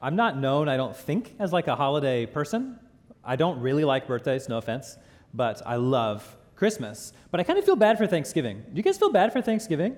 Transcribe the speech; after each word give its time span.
I'm 0.00 0.14
not 0.14 0.38
known, 0.38 0.68
I 0.68 0.76
don't 0.76 0.96
think, 0.96 1.34
as 1.38 1.52
like 1.52 1.66
a 1.66 1.74
holiday 1.74 2.24
person. 2.24 2.78
I 3.24 3.36
don't 3.36 3.60
really 3.60 3.84
like 3.84 4.06
birthdays, 4.06 4.48
no 4.48 4.58
offense, 4.58 4.96
but 5.34 5.60
I 5.66 5.76
love 5.76 6.36
Christmas. 6.54 7.12
But 7.30 7.40
I 7.40 7.42
kind 7.42 7.58
of 7.58 7.64
feel 7.64 7.76
bad 7.76 7.98
for 7.98 8.06
Thanksgiving. 8.06 8.60
Do 8.60 8.76
you 8.76 8.82
guys 8.82 8.96
feel 8.96 9.10
bad 9.10 9.32
for 9.32 9.42
Thanksgiving? 9.42 9.96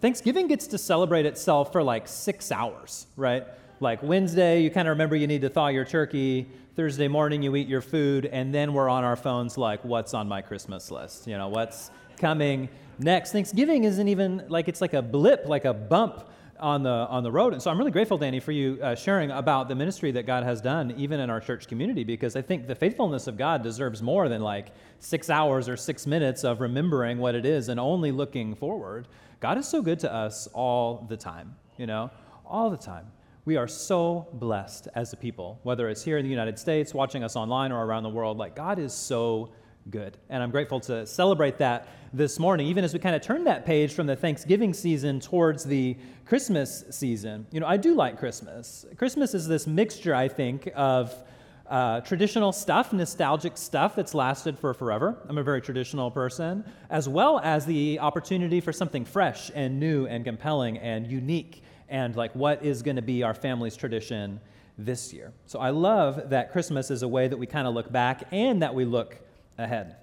Thanksgiving 0.00 0.48
gets 0.48 0.66
to 0.68 0.78
celebrate 0.78 1.26
itself 1.26 1.72
for 1.72 1.82
like 1.82 2.08
six 2.08 2.50
hours, 2.50 3.06
right? 3.16 3.46
Like 3.78 4.02
Wednesday, 4.02 4.62
you 4.62 4.70
kind 4.70 4.88
of 4.88 4.92
remember 4.92 5.16
you 5.16 5.26
need 5.26 5.42
to 5.42 5.48
thaw 5.48 5.68
your 5.68 5.84
turkey. 5.84 6.48
Thursday 6.74 7.08
morning, 7.08 7.42
you 7.42 7.56
eat 7.56 7.68
your 7.68 7.80
food, 7.80 8.26
and 8.26 8.54
then 8.54 8.74
we're 8.74 8.88
on 8.88 9.04
our 9.04 9.16
phones 9.16 9.56
like, 9.56 9.82
what's 9.84 10.12
on 10.12 10.28
my 10.28 10.42
Christmas 10.42 10.90
list? 10.90 11.26
You 11.26 11.38
know, 11.38 11.48
what's 11.48 11.90
coming 12.18 12.68
next? 12.98 13.32
Thanksgiving 13.32 13.84
isn't 13.84 14.08
even 14.08 14.44
like 14.48 14.68
it's 14.68 14.80
like 14.80 14.92
a 14.92 15.02
blip, 15.02 15.46
like 15.46 15.64
a 15.64 15.72
bump 15.72 16.28
on 16.60 16.82
the 16.82 16.90
on 16.90 17.22
the 17.22 17.30
road. 17.30 17.52
And 17.52 17.62
so 17.62 17.70
I'm 17.70 17.78
really 17.78 17.90
grateful, 17.90 18.18
Danny, 18.18 18.40
for 18.40 18.52
you 18.52 18.78
uh, 18.82 18.94
sharing 18.94 19.30
about 19.30 19.68
the 19.68 19.74
ministry 19.74 20.10
that 20.12 20.26
God 20.26 20.42
has 20.42 20.60
done, 20.60 20.92
even 20.96 21.20
in 21.20 21.30
our 21.30 21.40
church 21.40 21.68
community, 21.68 22.04
because 22.04 22.36
I 22.36 22.42
think 22.42 22.66
the 22.66 22.74
faithfulness 22.74 23.26
of 23.26 23.36
God 23.36 23.62
deserves 23.62 24.02
more 24.02 24.28
than 24.28 24.42
like 24.42 24.72
six 24.98 25.30
hours 25.30 25.68
or 25.68 25.76
six 25.76 26.06
minutes 26.06 26.44
of 26.44 26.60
remembering 26.60 27.18
what 27.18 27.34
it 27.34 27.46
is 27.46 27.68
and 27.68 27.78
only 27.78 28.12
looking 28.12 28.54
forward. 28.54 29.08
God 29.40 29.58
is 29.58 29.68
so 29.68 29.82
good 29.82 29.98
to 30.00 30.12
us 30.12 30.46
all 30.48 31.06
the 31.08 31.16
time, 31.16 31.56
you 31.76 31.86
know, 31.86 32.10
all 32.44 32.70
the 32.70 32.76
time. 32.76 33.06
We 33.44 33.56
are 33.56 33.68
so 33.68 34.26
blessed 34.32 34.88
as 34.94 35.12
a 35.12 35.16
people, 35.16 35.60
whether 35.62 35.88
it's 35.88 36.02
here 36.02 36.18
in 36.18 36.24
the 36.24 36.30
United 36.30 36.58
States, 36.58 36.92
watching 36.92 37.22
us 37.22 37.36
online, 37.36 37.70
or 37.70 37.84
around 37.84 38.02
the 38.02 38.08
world. 38.08 38.38
Like, 38.38 38.56
God 38.56 38.80
is 38.80 38.92
so 38.92 39.52
good. 39.90 40.16
And 40.28 40.42
I'm 40.42 40.50
grateful 40.50 40.80
to 40.80 41.06
celebrate 41.06 41.58
that 41.58 41.88
this 42.12 42.38
morning, 42.38 42.66
even 42.66 42.84
as 42.84 42.92
we 42.92 42.98
kind 42.98 43.14
of 43.14 43.22
turn 43.22 43.44
that 43.44 43.64
page 43.64 43.92
from 43.92 44.06
the 44.06 44.16
Thanksgiving 44.16 44.72
season 44.72 45.20
towards 45.20 45.64
the 45.64 45.96
Christmas 46.24 46.84
season. 46.90 47.46
You 47.52 47.60
know, 47.60 47.66
I 47.66 47.76
do 47.76 47.94
like 47.94 48.18
Christmas. 48.18 48.86
Christmas 48.96 49.34
is 49.34 49.46
this 49.46 49.66
mixture, 49.66 50.14
I 50.14 50.28
think, 50.28 50.70
of 50.74 51.14
uh, 51.68 52.00
traditional 52.00 52.52
stuff, 52.52 52.92
nostalgic 52.92 53.56
stuff 53.56 53.96
that's 53.96 54.14
lasted 54.14 54.58
for 54.58 54.72
forever. 54.72 55.18
I'm 55.28 55.38
a 55.38 55.42
very 55.42 55.60
traditional 55.60 56.10
person, 56.10 56.64
as 56.90 57.08
well 57.08 57.40
as 57.40 57.66
the 57.66 57.98
opportunity 57.98 58.60
for 58.60 58.72
something 58.72 59.04
fresh 59.04 59.50
and 59.54 59.78
new 59.80 60.06
and 60.06 60.24
compelling 60.24 60.78
and 60.78 61.06
unique 61.06 61.62
and 61.88 62.16
like 62.16 62.34
what 62.34 62.64
is 62.64 62.82
going 62.82 62.96
to 62.96 63.02
be 63.02 63.22
our 63.22 63.34
family's 63.34 63.76
tradition 63.76 64.40
this 64.78 65.12
year. 65.12 65.32
So 65.46 65.58
I 65.58 65.70
love 65.70 66.30
that 66.30 66.52
Christmas 66.52 66.90
is 66.90 67.02
a 67.02 67.08
way 67.08 67.28
that 67.28 67.36
we 67.36 67.46
kind 67.46 67.66
of 67.66 67.74
look 67.74 67.90
back 67.90 68.24
and 68.30 68.62
that 68.62 68.74
we 68.74 68.84
look 68.84 69.18
ahead. 69.58 69.96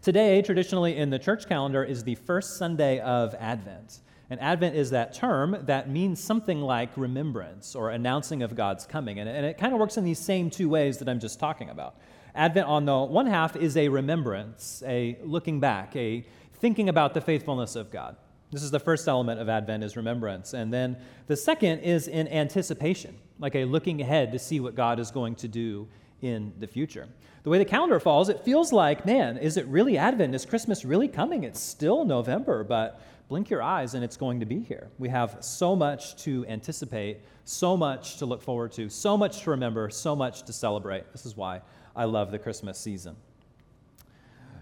Today, 0.00 0.42
traditionally 0.42 0.96
in 0.96 1.10
the 1.10 1.18
church 1.18 1.48
calendar, 1.48 1.82
is 1.82 2.04
the 2.04 2.14
first 2.14 2.56
Sunday 2.56 3.00
of 3.00 3.34
Advent. 3.34 4.00
And 4.30 4.40
Advent 4.40 4.76
is 4.76 4.90
that 4.90 5.14
term 5.14 5.56
that 5.62 5.88
means 5.88 6.20
something 6.20 6.60
like 6.60 6.90
remembrance 6.96 7.74
or 7.74 7.90
announcing 7.90 8.42
of 8.42 8.54
God's 8.54 8.86
coming. 8.86 9.18
And, 9.18 9.28
it 9.28 9.58
kind 9.58 9.72
of 9.72 9.80
works 9.80 9.96
in 9.96 10.04
these 10.04 10.18
same 10.18 10.50
two 10.50 10.68
ways 10.68 10.98
that 10.98 11.08
I'm 11.08 11.18
just 11.18 11.40
talking 11.40 11.70
about. 11.70 11.96
Advent, 12.34 12.66
on 12.66 12.84
the 12.84 12.96
one 12.98 13.26
half, 13.26 13.56
is 13.56 13.76
a 13.76 13.88
remembrance, 13.88 14.82
a 14.86 15.18
looking 15.24 15.60
back, 15.60 15.96
a 15.96 16.24
thinking 16.54 16.88
about 16.88 17.14
the 17.14 17.20
faithfulness 17.20 17.74
of 17.74 17.90
God. 17.90 18.16
This 18.50 18.62
is 18.62 18.70
the 18.70 18.80
first 18.80 19.08
element 19.08 19.40
of 19.40 19.48
Advent 19.48 19.82
is 19.82 19.96
remembrance. 19.96 20.54
And 20.54 20.72
then 20.72 20.96
the 21.26 21.36
second 21.36 21.80
is 21.80 22.08
in 22.08 22.28
anticipation, 22.28 23.16
like 23.38 23.54
a 23.54 23.64
looking 23.64 24.00
ahead 24.00 24.32
to 24.32 24.38
see 24.38 24.60
what 24.60 24.74
God 24.74 25.00
is 25.00 25.10
going 25.10 25.34
to 25.36 25.48
do 25.48 25.88
in 26.22 26.52
the 26.58 26.66
future. 26.66 27.08
The 27.44 27.50
way 27.50 27.58
the 27.58 27.64
calendar 27.64 28.00
falls, 28.00 28.28
it 28.28 28.40
feels 28.40 28.72
like, 28.72 29.06
man, 29.06 29.38
is 29.38 29.56
it 29.56 29.66
really 29.66 29.96
Advent? 29.96 30.34
Is 30.34 30.44
Christmas 30.44 30.84
really 30.84 31.08
coming? 31.08 31.44
It's 31.44 31.60
still 31.60 32.04
November, 32.04 32.64
but 32.64 33.00
blink 33.28 33.50
your 33.50 33.62
eyes 33.62 33.94
and 33.94 34.02
it's 34.02 34.16
going 34.16 34.40
to 34.40 34.46
be 34.46 34.60
here. 34.60 34.88
We 34.98 35.08
have 35.10 35.38
so 35.40 35.76
much 35.76 36.16
to 36.24 36.44
anticipate, 36.48 37.20
so 37.44 37.76
much 37.76 38.16
to 38.18 38.26
look 38.26 38.42
forward 38.42 38.72
to, 38.72 38.88
so 38.88 39.16
much 39.16 39.42
to 39.42 39.50
remember, 39.50 39.90
so 39.90 40.16
much 40.16 40.42
to 40.44 40.52
celebrate. 40.52 41.10
This 41.12 41.26
is 41.26 41.36
why 41.36 41.60
I 41.94 42.04
love 42.04 42.30
the 42.30 42.38
Christmas 42.38 42.78
season. 42.78 43.16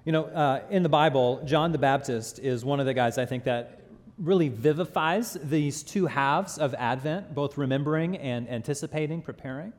You 0.04 0.12
know, 0.12 0.24
uh, 0.26 0.62
in 0.70 0.82
the 0.82 0.88
Bible, 0.88 1.42
John 1.44 1.72
the 1.72 1.78
Baptist 1.78 2.38
is 2.38 2.64
one 2.64 2.78
of 2.78 2.86
the 2.86 2.94
guys 2.94 3.18
I 3.18 3.26
think 3.26 3.44
that 3.44 3.80
really 4.18 4.48
vivifies 4.48 5.36
these 5.42 5.82
two 5.82 6.06
halves 6.06 6.58
of 6.58 6.74
Advent, 6.74 7.34
both 7.34 7.58
remembering 7.58 8.16
and 8.16 8.48
anticipating, 8.48 9.20
preparing. 9.20 9.72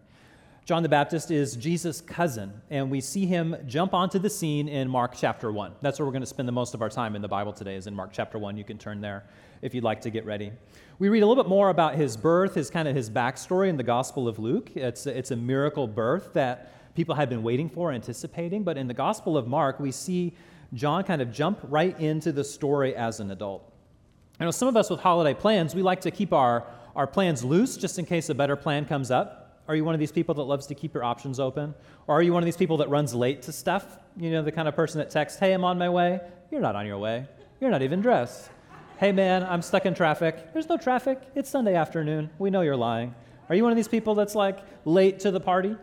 John 0.68 0.84
the 0.84 0.90
Baptist 0.90 1.32
is 1.32 1.56
Jesus' 1.56 2.02
cousin, 2.02 2.52
and 2.70 2.92
we 2.92 3.00
see 3.00 3.26
him 3.26 3.56
jump 3.68 3.94
onto 3.94 4.20
the 4.20 4.30
scene 4.30 4.68
in 4.68 4.90
Mark 4.90 5.14
chapter 5.16 5.50
1. 5.50 5.72
That's 5.80 5.98
where 5.98 6.06
we're 6.06 6.12
going 6.12 6.24
to 6.24 6.28
spend 6.28 6.46
the 6.46 6.52
most 6.52 6.74
of 6.74 6.82
our 6.82 6.90
time 6.90 7.16
in 7.16 7.22
the 7.22 7.28
Bible 7.30 7.54
today, 7.54 7.78
is 7.78 7.88
in 7.88 7.96
Mark 7.96 8.10
chapter 8.12 8.38
1. 8.38 8.58
You 8.58 8.66
can 8.66 8.78
turn 8.78 9.00
there 9.00 9.24
if 9.62 9.74
you'd 9.74 9.86
like 9.86 10.02
to 10.02 10.10
get 10.10 10.26
ready. 10.26 10.52
We 11.00 11.08
read 11.08 11.24
a 11.24 11.26
little 11.26 11.42
bit 11.42 11.48
more 11.48 11.70
about 11.70 11.96
his 11.96 12.18
birth, 12.18 12.56
his 12.56 12.70
kind 12.70 12.86
of 12.86 12.98
his 12.98 13.10
backstory 13.10 13.70
in 13.70 13.78
the 13.78 13.84
Gospel 13.84 14.28
of 14.28 14.40
Luke. 14.40 14.76
It's, 14.76 15.06
it's 15.06 15.32
a 15.32 15.38
miracle 15.38 15.88
birth 15.88 16.34
that 16.34 16.94
people 16.96 17.16
had 17.16 17.30
been 17.30 17.44
waiting 17.44 17.70
for, 17.70 17.94
anticipating. 17.94 18.64
But 18.64 18.78
in 18.78 18.90
the 18.90 18.94
Gospel 18.94 19.38
of 19.38 19.48
Mark, 19.48 19.80
we 19.80 19.94
see 19.94 20.34
John 20.74 21.06
kind 21.06 21.22
of 21.22 21.32
jump 21.32 21.60
right 21.64 21.98
into 21.98 22.34
the 22.34 22.44
story 22.44 22.94
as 22.94 23.22
an 23.22 23.32
adult. 23.32 23.72
You 24.38 24.48
know, 24.48 24.52
some 24.52 24.68
of 24.68 24.76
us 24.76 24.90
with 24.90 25.00
holiday 25.00 25.34
plans, 25.34 25.74
we 25.74 25.82
like 25.82 26.02
to 26.02 26.12
keep 26.12 26.34
our, 26.34 26.66
our 26.94 27.08
plans 27.08 27.42
loose 27.42 27.78
just 27.78 28.00
in 28.00 28.04
case 28.06 28.28
a 28.28 28.36
better 28.36 28.58
plan 28.58 28.84
comes 28.84 29.12
up. 29.12 29.47
Are 29.68 29.76
you 29.76 29.84
one 29.84 29.94
of 29.94 30.00
these 30.00 30.12
people 30.12 30.36
that 30.36 30.44
loves 30.44 30.68
to 30.68 30.76
keep 30.76 30.94
your 30.94 31.04
options 31.04 31.40
open? 31.40 31.74
Or 32.08 32.16
are 32.16 32.22
you 32.22 32.34
one 32.34 32.42
of 32.42 32.46
these 32.46 32.58
people 32.58 32.78
that 32.78 32.90
runs 32.90 33.14
late 33.14 33.42
to 33.44 33.52
stuff? 33.52 33.98
You 34.16 34.32
know, 34.32 34.42
the 34.42 34.52
kind 34.52 34.68
of 34.68 34.76
person 34.76 35.00
that 35.00 35.10
texts, 35.10 35.40
hey, 35.40 35.54
I'm 35.54 35.64
on 35.64 35.78
my 35.78 35.90
way. 35.90 36.22
You're 36.52 36.62
not 36.62 36.76
on 36.76 36.86
your 36.86 36.98
way. 36.98 37.26
You're 37.60 37.72
not 37.72 37.82
even 37.82 38.02
dressed. 38.02 38.50
Hey, 38.98 39.12
man, 39.12 39.44
I'm 39.44 39.62
stuck 39.62 39.86
in 39.86 39.94
traffic. 39.94 40.54
There's 40.54 40.70
no 40.70 40.78
traffic. 40.78 41.22
It's 41.36 41.50
Sunday 41.50 41.76
afternoon. 41.76 42.30
We 42.40 42.50
know 42.50 42.62
you're 42.62 42.78
lying. 42.78 43.14
Are 43.50 43.56
you 43.56 43.64
one 43.64 43.72
of 43.72 43.76
these 43.76 43.88
people 43.88 44.16
that's 44.16 44.36
like 44.36 44.60
late 44.86 45.20
to 45.20 45.32
the 45.32 45.40
party? 45.40 45.76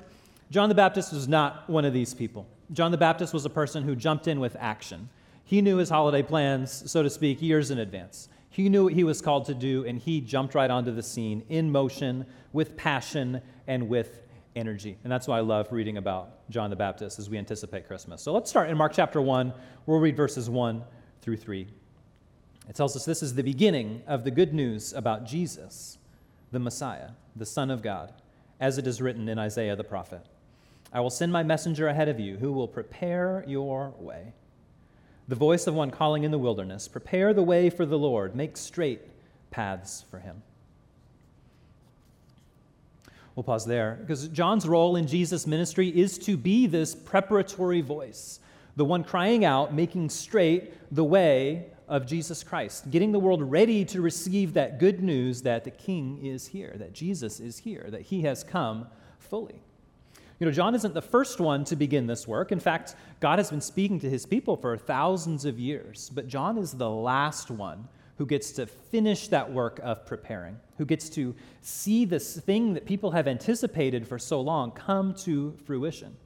John 0.51 0.69
the 0.69 0.75
Baptist 0.75 1.13
was 1.13 1.29
not 1.29 1.69
one 1.69 1.85
of 1.85 1.93
these 1.93 2.15
people. 2.15 2.47
John 2.73 2.91
the 2.91 2.99
Baptist 2.99 3.35
was 3.35 3.45
a 3.45 3.51
person 3.51 3.83
who 3.83 3.95
jumped 3.95 4.29
in 4.29 4.41
with 4.41 4.57
action. 4.59 5.11
He 5.45 5.61
knew 5.61 5.77
his 5.77 5.91
holiday 5.91 6.23
plans, 6.23 6.91
so 6.91 7.03
to 7.03 7.11
speak, 7.11 7.43
years 7.43 7.71
in 7.71 7.79
advance. 7.79 8.29
He 8.55 8.69
knew 8.69 8.85
what 8.85 8.93
he 8.93 9.03
was 9.03 9.21
called 9.21 9.47
to 9.47 9.55
do, 9.55 9.85
and 9.85 9.99
he 9.99 10.21
jumped 10.21 10.55
right 10.55 10.71
onto 10.71 10.93
the 10.93 11.03
scene 11.03 11.43
in 11.49 11.73
motion, 11.73 12.25
with 12.53 12.77
passion, 12.77 13.41
and 13.67 13.89
with 13.89 14.23
energy. 14.55 14.97
And 15.03 15.13
that's 15.13 15.27
why 15.27 15.39
I 15.39 15.41
love 15.41 15.73
reading 15.73 15.97
about 15.97 16.49
John 16.51 16.71
the 16.71 16.77
Baptist 16.77 17.19
as 17.19 17.29
we 17.29 17.37
anticipate 17.37 17.89
Christmas. 17.89 18.23
So 18.23 18.33
let's 18.33 18.49
start 18.49 18.71
in 18.71 18.77
Mark 18.77 18.93
chapter 18.95 19.21
1. 19.21 19.53
We'll 19.87 19.99
read 19.99 20.17
verses 20.17 20.49
1 20.49 20.85
through 21.21 21.39
3. 21.39 21.67
It 22.69 22.77
tells 22.77 22.95
us 22.95 23.05
this 23.05 23.25
is 23.25 23.35
the 23.35 23.43
beginning 23.43 24.05
of 24.07 24.23
the 24.23 24.31
good 24.31 24.55
news 24.55 24.93
about 24.93 25.25
Jesus, 25.25 25.99
the 26.53 26.61
Messiah, 26.61 27.11
the 27.35 27.45
Son 27.45 27.73
of 27.73 27.83
God, 27.83 28.13
as 28.61 28.79
it 28.79 28.87
is 28.87 29.03
written 29.03 29.29
in 29.29 29.37
Isaiah 29.37 29.75
the 29.75 29.83
prophet. 29.83 30.25
I 30.93 31.01
will 31.01 31.11
send 31.11 31.33
my 31.33 31.43
messenger 31.43 31.89
ahead 31.89 32.09
of 32.09 32.21
you 32.21 32.37
who 32.37 32.53
will 32.53 32.69
prepare 32.69 33.43
your 33.49 33.95
way. 33.99 34.33
The 35.27 35.35
voice 35.35 35.67
of 35.67 35.75
one 35.75 35.91
calling 35.91 36.25
in 36.25 36.31
the 36.31 36.39
wilderness 36.39 36.89
Prepare 36.89 37.33
the 37.33 37.43
way 37.43 37.71
for 37.71 37.87
the 37.87 37.99
Lord, 37.99 38.35
make 38.35 38.57
straight 38.57 39.01
paths 39.51 40.05
for 40.11 40.19
him. 40.19 40.43
We'll 43.35 43.45
pause 43.45 43.65
there 43.65 43.99
because 44.01 44.29
John's 44.29 44.69
role 44.69 44.97
in 44.97 45.07
Jesus' 45.07 45.47
ministry 45.47 45.89
is 45.89 46.19
to 46.19 46.37
be 46.37 46.67
this 46.67 46.95
preparatory 46.95 47.81
voice, 47.81 48.39
the 48.77 48.85
one 48.85 49.03
crying 49.03 49.45
out, 49.45 49.75
making 49.75 50.11
straight 50.11 50.75
the 50.95 51.05
way 51.05 51.67
of 51.89 52.07
Jesus 52.07 52.45
Christ, 52.45 52.91
getting 52.91 53.13
the 53.13 53.19
world 53.19 53.43
ready 53.43 53.85
to 53.87 54.01
receive 54.01 54.55
that 54.55 54.79
good 54.79 55.03
news 55.03 55.43
that 55.43 55.65
the 55.65 55.71
King 55.71 56.25
is 56.25 56.47
here, 56.47 56.75
that 56.77 56.93
Jesus 56.93 57.41
is 57.41 57.59
here, 57.59 57.87
that 57.91 58.03
he 58.03 58.23
has 58.23 58.45
come 58.45 58.87
fully. 59.19 59.63
You 60.41 60.47
know, 60.47 60.53
John 60.53 60.75
isn't 60.75 60.95
the 60.95 61.03
first 61.03 61.39
one 61.39 61.65
to 61.65 61.77
begin 61.77 62.07
this 62.07 62.27
work. 62.27 62.51
In 62.51 62.59
fact, 62.59 62.97
God 63.21 63.39
has 63.39 63.51
been 63.51 63.61
speaking 63.61 64.01
to 64.01 64.11
his 64.11 64.27
people 64.27 64.57
for 64.57 64.77
thousands 64.77 65.45
of 65.45 65.59
years, 65.59 66.11
but 66.13 66.27
John 66.27 66.59
is 66.59 66.73
the 66.73 66.91
last 66.91 67.51
one 67.51 67.87
who 68.19 68.27
gets 68.27 68.53
to 68.53 68.67
finish 68.67 69.29
that 69.29 69.53
work 69.53 69.81
of 69.83 70.07
preparing, 70.07 70.57
who 70.79 70.85
gets 70.85 71.09
to 71.11 71.35
see 71.63 72.05
this 72.05 72.39
thing 72.41 72.75
that 72.75 72.85
people 72.85 73.11
have 73.13 73.27
anticipated 73.27 74.07
for 74.07 74.19
so 74.19 74.41
long 74.41 74.71
come 74.73 75.15
to 75.15 75.57
fruition. 75.65 76.17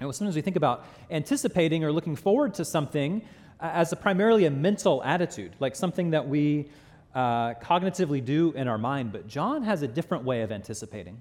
And 0.00 0.14
sometimes 0.14 0.36
we 0.36 0.42
think 0.42 0.56
about 0.56 0.86
anticipating 1.10 1.84
or 1.84 1.92
looking 1.92 2.14
forward 2.14 2.54
to 2.54 2.64
something 2.64 3.22
as 3.60 3.92
a 3.92 3.96
primarily 3.96 4.44
a 4.44 4.50
mental 4.50 5.02
attitude, 5.02 5.54
like 5.58 5.74
something 5.74 6.10
that 6.10 6.28
we 6.28 6.68
uh, 7.14 7.54
cognitively 7.54 8.24
do 8.24 8.52
in 8.52 8.68
our 8.68 8.78
mind, 8.78 9.12
but 9.12 9.26
John 9.26 9.62
has 9.62 9.82
a 9.82 9.88
different 9.88 10.24
way 10.24 10.42
of 10.42 10.52
anticipating. 10.52 11.18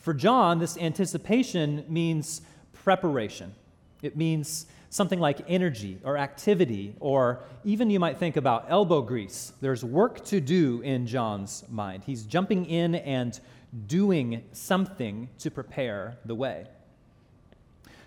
For 0.00 0.14
John, 0.14 0.58
this 0.58 0.78
anticipation 0.78 1.84
means 1.86 2.40
preparation. 2.72 3.54
It 4.02 4.16
means 4.16 4.64
something 4.88 5.20
like 5.20 5.42
energy 5.46 5.98
or 6.02 6.16
activity, 6.16 6.94
or 7.00 7.40
even 7.64 7.90
you 7.90 8.00
might 8.00 8.18
think 8.18 8.36
about 8.36 8.64
elbow 8.68 9.02
grease. 9.02 9.52
There's 9.60 9.84
work 9.84 10.24
to 10.26 10.40
do 10.40 10.80
in 10.80 11.06
John's 11.06 11.64
mind. 11.68 12.04
He's 12.04 12.22
jumping 12.22 12.64
in 12.64 12.94
and 12.94 13.38
doing 13.86 14.42
something 14.52 15.28
to 15.38 15.50
prepare 15.50 16.16
the 16.24 16.34
way. 16.34 16.66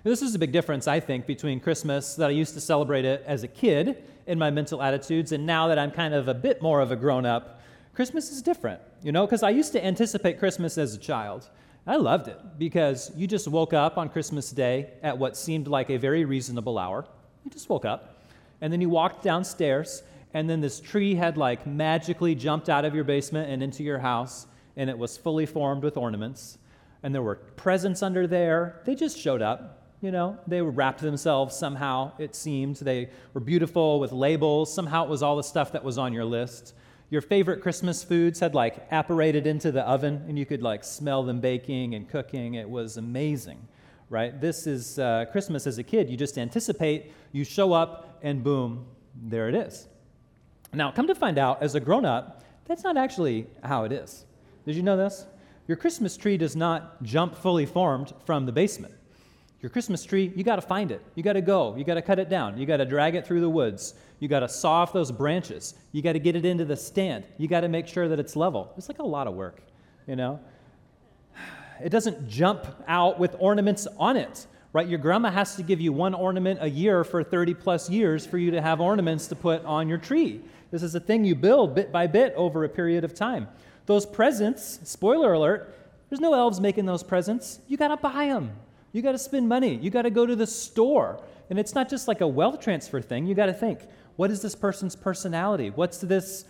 This 0.04 0.22
is 0.22 0.36
a 0.36 0.40
big 0.40 0.52
difference, 0.52 0.88
I 0.88 1.00
think, 1.00 1.28
between 1.28 1.60
Christmas 1.60 2.16
that 2.16 2.28
I 2.28 2.34
used 2.34 2.56
to 2.56 2.60
celebrate 2.60 3.06
it 3.06 3.24
as 3.26 3.44
a 3.44 3.48
kid 3.48 4.04
in 4.26 4.40
my 4.40 4.50
mental 4.50 4.82
attitudes, 4.82 5.32
and 5.32 5.46
now 5.46 5.68
that 5.68 5.78
I'm 5.78 5.92
kind 5.92 6.14
of 6.14 6.28
a 6.28 6.34
bit 6.34 6.62
more 6.62 6.82
of 6.82 6.92
a 6.92 6.96
grown 6.96 7.26
up, 7.26 7.62
Christmas 7.94 8.32
is 8.32 8.42
different, 8.42 8.82
you 9.04 9.12
know, 9.12 9.26
because 9.26 9.44
I 9.44 9.52
used 9.52 9.72
to 9.74 9.86
anticipate 9.86 10.40
Christmas 10.40 10.78
as 10.78 10.96
a 10.96 10.98
child. 10.98 11.50
I 11.86 11.98
loved 11.98 12.30
it 12.30 12.40
because 12.58 13.12
you 13.14 13.28
just 13.28 13.46
woke 13.48 13.74
up 13.74 13.98
on 13.98 14.08
Christmas 14.08 14.52
Day 14.52 14.92
at 15.04 15.18
what 15.18 15.36
seemed 15.36 15.68
like 15.68 15.90
a 15.90 15.98
very 15.98 16.24
reasonable 16.24 16.80
hour. 16.80 17.06
You 17.44 17.52
just 17.52 17.68
woke 17.70 17.84
up, 17.84 18.24
and 18.62 18.72
then 18.72 18.80
you 18.80 18.88
walked 18.88 19.22
downstairs, 19.22 20.02
and 20.34 20.50
then 20.50 20.62
this 20.62 20.80
tree 20.80 21.14
had 21.14 21.36
like 21.36 21.68
magically 21.68 22.36
jumped 22.36 22.70
out 22.70 22.86
of 22.86 22.96
your 22.96 23.04
basement 23.04 23.52
and 23.52 23.62
into 23.62 23.84
your 23.84 24.00
house, 24.00 24.48
and 24.78 24.90
it 24.90 24.98
was 24.98 25.18
fully 25.18 25.46
formed 25.46 25.84
with 25.84 25.98
ornaments, 25.98 26.58
and 27.04 27.14
there 27.14 27.22
were 27.22 27.36
presents 27.36 28.02
under 28.02 28.28
there. 28.28 28.80
They 28.86 28.96
just 28.96 29.20
showed 29.20 29.42
up. 29.42 29.82
You 30.00 30.12
know, 30.12 30.38
they 30.48 30.62
wrapped 30.62 31.02
themselves 31.02 31.56
somehow, 31.56 32.12
it 32.18 32.36
seemed. 32.36 32.78
They 32.78 33.10
were 33.34 33.42
beautiful 33.42 34.02
with 34.02 34.12
labels. 34.12 34.74
Somehow 34.74 35.06
it 35.06 35.10
was 35.10 35.24
all 35.24 35.38
the 35.38 35.44
stuff 35.44 35.72
that 35.74 35.84
was 35.84 35.98
on 35.98 36.12
your 36.12 36.26
list 36.26 36.74
your 37.14 37.22
favorite 37.22 37.62
Christmas 37.62 38.04
foods 38.04 38.40
had 38.40 38.56
like 38.56 38.88
apparated 38.90 39.46
into 39.46 39.72
the 39.72 39.84
oven 39.84 40.26
and 40.28 40.40
you 40.40 40.48
could 40.48 40.64
like 40.64 40.84
smell 40.84 41.22
them 41.22 41.40
baking 41.40 41.94
and 41.94 42.10
cooking. 42.10 42.56
It 42.56 42.68
was 42.68 42.98
amazing, 42.98 43.68
right? 44.10 44.42
This 44.42 44.66
is 44.66 44.98
uh, 44.98 45.26
Christmas 45.32 45.68
as 45.68 45.78
a 45.78 45.84
kid. 45.84 46.10
You 46.10 46.18
just 46.18 46.40
anticipate, 46.40 47.12
you 47.32 47.44
show 47.44 47.72
up, 47.72 48.18
and 48.24 48.44
boom, 48.44 48.88
there 49.14 49.48
it 49.48 49.54
is. 49.54 49.88
Now, 50.74 50.90
come 50.90 51.06
to 51.06 51.14
find 51.14 51.38
out, 51.38 51.62
as 51.62 51.76
a 51.76 51.80
grown 51.80 52.04
up, 52.04 52.44
that's 52.66 52.84
not 52.84 52.98
actually 52.98 53.46
how 53.64 53.84
it 53.84 53.92
is. 53.92 54.26
Did 54.66 54.74
you 54.74 54.82
know 54.82 54.98
this? 54.98 55.28
Your 55.68 55.78
Christmas 55.78 56.18
tree 56.18 56.38
does 56.38 56.56
not 56.56 57.04
jump 57.04 57.36
fully 57.36 57.68
formed 57.68 58.12
from 58.26 58.48
the 58.48 58.52
basement. 58.52 58.96
Your 59.64 59.70
Christmas 59.70 60.04
tree, 60.04 60.30
you 60.36 60.44
got 60.44 60.58
to 60.58 60.62
find 60.62 60.92
it. 60.92 61.02
You 61.16 61.24
got 61.24 61.34
to 61.34 61.42
go. 61.42 61.74
You 61.78 61.86
got 61.86 61.94
to 61.94 62.02
cut 62.02 62.20
it 62.20 62.30
down. 62.30 62.58
You 62.58 62.66
got 62.66 62.78
to 62.78 62.86
drag 62.86 63.16
it 63.16 63.26
through 63.26 63.40
the 63.40 63.50
woods. 63.50 63.94
You 64.20 64.28
got 64.28 64.42
to 64.42 64.50
saw 64.50 64.82
off 64.82 64.92
those 64.92 65.10
branches. 65.10 65.76
You 65.94 66.02
got 66.02 66.14
to 66.14 66.20
get 66.20 66.36
it 66.36 66.44
into 66.44 66.66
the 66.66 66.76
stand. 66.76 67.24
You 67.38 67.48
got 67.48 67.62
to 67.62 67.70
make 67.70 67.88
sure 67.88 68.10
that 68.10 68.20
it's 68.20 68.36
level. 68.36 68.74
It's 68.78 68.90
like 68.90 69.00
a 69.00 69.06
lot 69.06 69.26
of 69.26 69.36
work, 69.36 69.62
you 70.06 70.18
know? 70.18 70.42
It 71.82 71.92
doesn't 71.92 72.28
jump 72.28 72.68
out 72.90 73.20
with 73.20 73.38
ornaments 73.40 73.88
on 73.98 74.18
it, 74.18 74.48
right? 74.74 74.86
Your 74.86 75.00
grandma 75.00 75.32
has 75.32 75.56
to 75.56 75.64
give 75.64 75.80
you 75.80 75.94
one 75.94 76.14
ornament 76.14 76.60
a 76.62 76.70
year 76.70 77.06
for 77.06 77.24
30 77.24 77.54
plus 77.54 77.90
years 77.90 78.26
for 78.26 78.38
you 78.38 78.52
to 78.52 78.62
have 78.62 78.82
ornaments 78.82 79.28
to 79.28 79.36
put 79.36 79.64
on 79.64 79.88
your 79.88 79.98
tree. 79.98 80.42
This 80.72 80.84
is 80.84 80.94
a 80.94 81.00
thing 81.00 81.24
you 81.24 81.36
build 81.36 81.74
bit 81.74 81.90
by 81.90 82.08
bit 82.08 82.34
over 82.36 82.66
a 82.66 82.70
period 82.70 83.06
of 83.06 83.16
time. 83.16 83.48
Those 83.86 84.06
presents, 84.06 84.82
spoiler 84.84 85.32
alert, 85.32 85.74
there's 86.10 86.20
no 86.20 86.34
elves 86.34 86.60
making 86.60 86.86
those 86.86 87.02
presents. 87.02 87.60
You 87.70 87.78
got 87.78 87.88
to 87.88 87.98
buy 87.98 88.26
them. 88.26 88.52
You 88.94 89.02
got 89.02 89.12
to 89.12 89.20
spend 89.20 89.50
money. 89.50 89.76
You 89.76 89.90
got 89.90 90.04
to 90.04 90.10
go 90.10 90.26
to 90.26 90.36
the 90.36 90.48
store. 90.48 91.22
And 91.50 91.60
it's 91.60 91.76
not 91.76 91.90
just 91.90 92.08
like 92.08 92.22
a 92.22 92.28
wealth 92.28 92.62
transfer 92.62 93.02
thing. 93.02 93.26
You 93.26 93.36
got 93.36 93.48
to 93.48 93.54
think 93.54 93.80
what 94.16 94.32
is 94.32 94.42
this 94.42 94.56
person's 94.56 94.96
personality? 94.96 95.72
What's 95.72 95.98
this 95.98 96.46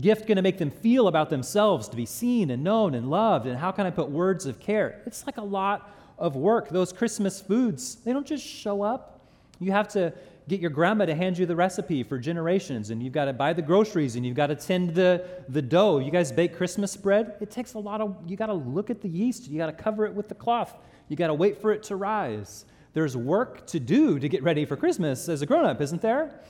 gift 0.00 0.26
going 0.26 0.36
to 0.36 0.42
make 0.42 0.56
them 0.56 0.70
feel 0.70 1.06
about 1.06 1.28
themselves 1.28 1.88
to 1.88 1.96
be 1.96 2.06
seen 2.06 2.50
and 2.50 2.64
known 2.64 2.94
and 2.94 3.10
loved? 3.10 3.46
And 3.46 3.58
how 3.58 3.70
can 3.70 3.86
I 3.86 3.90
put 3.90 4.10
words 4.10 4.46
of 4.46 4.58
care? 4.58 5.02
It's 5.06 5.26
like 5.26 5.36
a 5.36 5.44
lot 5.44 5.94
of 6.18 6.34
work. 6.34 6.70
Those 6.70 6.92
Christmas 6.92 7.40
foods, 7.40 7.96
they 7.96 8.12
don't 8.14 8.26
just 8.26 8.44
show 8.44 8.82
up. 8.82 9.20
You 9.60 9.72
have 9.72 9.88
to 9.88 10.14
get 10.48 10.60
your 10.60 10.70
grandma 10.70 11.06
to 11.06 11.14
hand 11.14 11.38
you 11.38 11.46
the 11.46 11.56
recipe 11.56 12.02
for 12.02 12.18
generations, 12.18 12.90
and 12.90 13.02
you've 13.02 13.12
got 13.12 13.26
to 13.26 13.32
buy 13.32 13.52
the 13.52 13.62
groceries, 13.62 14.16
and 14.16 14.26
you've 14.26 14.36
got 14.36 14.48
to 14.48 14.54
tend 14.54 14.94
the, 14.94 15.24
the 15.48 15.62
dough. 15.62 15.98
You 15.98 16.10
guys 16.10 16.32
bake 16.32 16.56
Christmas 16.56 16.96
bread? 16.96 17.36
It 17.40 17.50
takes 17.50 17.74
a 17.74 17.78
lot 17.78 18.00
of, 18.00 18.16
you 18.26 18.36
got 18.36 18.46
to 18.46 18.54
look 18.54 18.90
at 18.90 19.00
the 19.00 19.08
yeast, 19.08 19.48
you 19.48 19.58
got 19.58 19.66
to 19.66 19.72
cover 19.72 20.04
it 20.06 20.14
with 20.14 20.28
the 20.28 20.34
cloth. 20.34 20.74
You 21.08 21.16
got 21.16 21.28
to 21.28 21.34
wait 21.34 21.60
for 21.60 21.72
it 21.72 21.82
to 21.84 21.96
rise. 21.96 22.64
There's 22.94 23.16
work 23.16 23.66
to 23.68 23.80
do 23.80 24.18
to 24.18 24.28
get 24.28 24.42
ready 24.42 24.64
for 24.64 24.76
Christmas 24.76 25.28
as 25.28 25.42
a 25.42 25.46
grown 25.46 25.64
up, 25.64 25.80
isn't 25.80 26.02
there? 26.02 26.40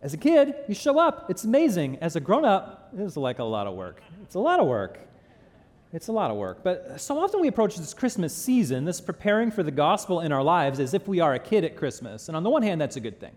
As 0.00 0.14
a 0.14 0.16
kid, 0.16 0.54
you 0.68 0.74
show 0.74 0.98
up. 0.98 1.28
It's 1.28 1.44
amazing. 1.44 1.98
As 2.00 2.14
a 2.14 2.20
grown 2.20 2.44
up, 2.44 2.90
it's 2.96 3.16
like 3.16 3.40
a 3.40 3.44
lot 3.44 3.66
of 3.66 3.74
work. 3.74 4.02
It's 4.22 4.36
a 4.36 4.40
lot 4.40 4.60
of 4.60 4.66
work. 4.66 5.00
It's 5.92 6.08
a 6.08 6.12
lot 6.12 6.30
of 6.30 6.36
work. 6.36 6.62
But 6.62 7.00
so 7.00 7.18
often 7.18 7.40
we 7.40 7.48
approach 7.48 7.76
this 7.76 7.94
Christmas 7.94 8.34
season, 8.36 8.84
this 8.84 9.00
preparing 9.00 9.50
for 9.50 9.62
the 9.62 9.70
gospel 9.70 10.20
in 10.20 10.32
our 10.32 10.42
lives, 10.42 10.80
as 10.80 10.92
if 10.92 11.08
we 11.08 11.20
are 11.20 11.34
a 11.34 11.38
kid 11.38 11.64
at 11.64 11.76
Christmas. 11.76 12.28
And 12.28 12.36
on 12.36 12.42
the 12.42 12.50
one 12.50 12.62
hand, 12.62 12.80
that's 12.80 12.96
a 12.96 13.00
good 13.00 13.18
thing 13.18 13.32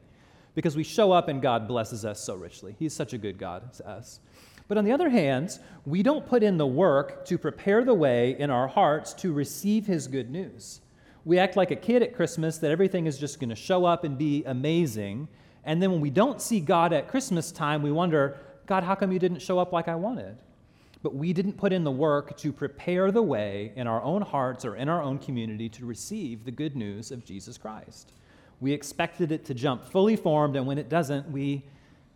because 0.54 0.76
we 0.76 0.84
show 0.84 1.14
up 1.14 1.30
and 1.30 1.42
God 1.42 1.68
blesses 1.68 2.04
us 2.04 2.20
so 2.20 2.36
richly. 2.36 2.76
He's 2.78 2.94
such 2.94 3.14
a 3.14 3.18
good 3.18 3.38
God 3.38 3.74
to 3.74 3.90
us. 3.90 4.20
But 4.68 4.78
on 4.78 4.84
the 4.84 4.92
other 4.92 5.10
hand, 5.10 5.60
we 5.86 6.04
don't 6.04 6.26
put 6.26 6.44
in 6.44 6.58
the 6.58 6.68
work 6.68 7.26
to 7.26 7.38
prepare 7.38 7.84
the 7.84 7.94
way 7.94 8.38
in 8.38 8.50
our 8.50 8.68
hearts 8.68 9.14
to 9.16 9.32
receive 9.32 9.86
His 9.86 10.08
good 10.08 10.30
news. 10.30 10.82
We 11.24 11.40
act 11.40 11.56
like 11.56 11.72
a 11.72 11.76
kid 11.76 12.02
at 12.02 12.16
Christmas 12.16 12.58
that 12.58 12.72
everything 12.72 13.06
is 13.06 13.18
just 13.18 13.40
going 13.40 13.50
to 13.50 13.56
show 13.56 13.86
up 13.86 14.04
and 14.04 14.18
be 14.18 14.44
amazing. 14.46 15.28
And 15.64 15.82
then 15.82 15.92
when 15.92 16.02
we 16.02 16.10
don't 16.10 16.42
see 16.42 16.60
God 16.60 16.94
at 16.94 17.08
Christmas 17.08 17.52
time, 17.52 17.82
we 17.82 17.92
wonder, 17.92 18.40
God, 18.66 18.84
how 18.84 18.96
come 18.96 19.12
you 19.12 19.20
didn't 19.20 19.42
show 19.42 19.60
up 19.60 19.72
like 19.72 19.88
I 19.88 19.96
wanted? 19.96 20.38
But 21.04 21.16
we 21.16 21.34
didn't 21.34 21.54
put 21.54 21.74
in 21.74 21.84
the 21.84 21.92
work 21.92 22.38
to 22.38 22.54
prepare 22.54 23.12
the 23.12 23.24
way 23.24 23.74
in 23.76 23.88
our 23.88 24.02
own 24.04 24.22
hearts 24.22 24.66
or 24.66 24.76
in 24.76 24.88
our 24.88 25.02
own 25.02 25.18
community 25.18 25.68
to 25.70 25.86
receive 25.86 26.46
the 26.46 26.52
good 26.52 26.76
news 26.76 27.12
of 27.12 27.26
Jesus 27.26 27.58
Christ. 27.58 28.14
We 28.60 28.72
expected 28.74 29.32
it 29.32 29.46
to 29.46 29.54
jump 29.54 29.84
fully 29.86 30.16
formed, 30.16 30.56
and 30.56 30.68
when 30.68 30.78
it 30.78 30.90
doesn't, 30.90 31.32
we 31.32 31.64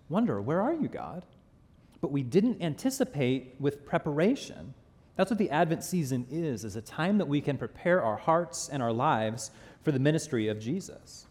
wonder, 0.10 0.40
where 0.42 0.62
are 0.62 0.74
you, 0.74 0.88
God? 0.88 1.24
but 2.06 2.12
we 2.12 2.22
didn't 2.22 2.62
anticipate 2.62 3.56
with 3.60 3.84
preparation. 3.84 4.76
That's 5.16 5.32
what 5.32 5.40
the 5.40 5.50
Advent 5.50 5.84
season 5.84 6.28
is, 6.30 6.64
is 6.64 6.76
a 6.76 6.82
time 6.84 7.18
that 7.18 7.26
we 7.26 7.42
can 7.42 7.58
prepare 7.58 8.04
our 8.04 8.16
hearts 8.16 8.70
and 8.70 8.84
our 8.84 8.94
lives 8.94 9.50
for 9.84 9.92
the 9.92 9.98
ministry 9.98 10.48
of 10.48 10.60
Jesus. 10.60 11.26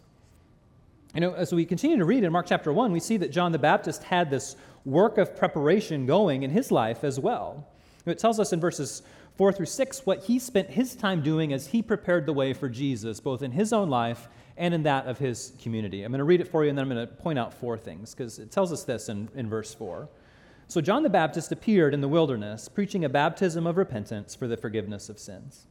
You 1.15 1.21
know, 1.21 1.33
as 1.35 1.55
we 1.55 1.65
continue 1.65 1.97
to 1.97 2.05
read 2.05 2.25
in 2.25 2.33
Mark 2.33 2.47
chapter 2.47 2.73
1, 2.73 2.91
we 2.91 2.99
see 2.99 3.17
that 3.19 3.31
John 3.31 3.53
the 3.53 3.59
Baptist 3.61 4.03
had 4.03 4.31
this 4.31 4.57
work 4.85 5.19
of 5.19 5.37
preparation 5.37 6.07
going 6.07 6.43
in 6.43 6.51
his 6.51 6.71
life 6.71 7.05
as 7.05 7.19
well. 7.19 7.67
It 8.07 8.19
tells 8.19 8.39
us 8.39 8.53
in 8.53 8.61
verses 8.61 9.03
4 9.37 9.53
through 9.53 9.67
6 9.67 10.07
what 10.07 10.25
he 10.25 10.39
spent 10.39 10.71
his 10.71 10.95
time 10.95 11.23
doing 11.23 11.53
as 11.53 11.69
he 11.69 11.83
prepared 11.83 12.27
the 12.27 12.33
way 12.33 12.53
for 12.53 12.69
Jesus, 12.69 13.19
both 13.19 13.43
in 13.43 13.51
his 13.51 13.73
own 13.73 13.89
life 13.89 14.29
and 14.57 14.73
in 14.73 14.83
that 14.85 15.07
of 15.07 15.19
his 15.19 15.53
community. 15.61 16.03
I'm 16.03 16.13
going 16.13 16.19
to 16.19 16.25
read 16.25 16.41
it 16.41 16.49
for 16.49 16.63
you, 16.63 16.69
and 16.69 16.79
then 16.79 16.85
I'm 16.85 16.91
going 16.91 17.07
to 17.07 17.13
point 17.13 17.39
out 17.39 17.53
four 17.53 17.77
things, 17.77 18.15
because 18.15 18.39
it 18.39 18.53
tells 18.53 18.73
us 18.73 18.85
this 18.85 19.09
in, 19.09 19.29
in 19.35 19.49
verse 19.49 19.75
4. 19.75 20.09
So 20.69 20.81
John 20.81 21.03
the 21.03 21.11
Baptist 21.11 21.51
appeared 21.51 21.93
in 21.93 22.01
the 22.01 22.09
wilderness, 22.09 22.69
preaching 22.69 23.05
a 23.05 23.09
baptism 23.09 23.67
of 23.67 23.77
repentance 23.77 24.35
for 24.35 24.47
the 24.47 24.57
forgiveness 24.57 25.09
of 25.09 25.19
sins. 25.19 25.67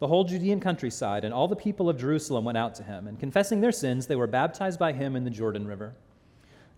The 0.00 0.08
whole 0.08 0.24
Judean 0.24 0.60
countryside 0.60 1.24
and 1.24 1.32
all 1.32 1.46
the 1.46 1.56
people 1.56 1.88
of 1.88 1.98
Jerusalem 1.98 2.44
went 2.44 2.58
out 2.58 2.74
to 2.76 2.82
him, 2.82 3.06
and 3.06 3.18
confessing 3.18 3.60
their 3.60 3.72
sins, 3.72 4.06
they 4.06 4.16
were 4.16 4.26
baptized 4.26 4.78
by 4.78 4.92
him 4.92 5.14
in 5.14 5.24
the 5.24 5.30
Jordan 5.30 5.66
River. 5.66 5.94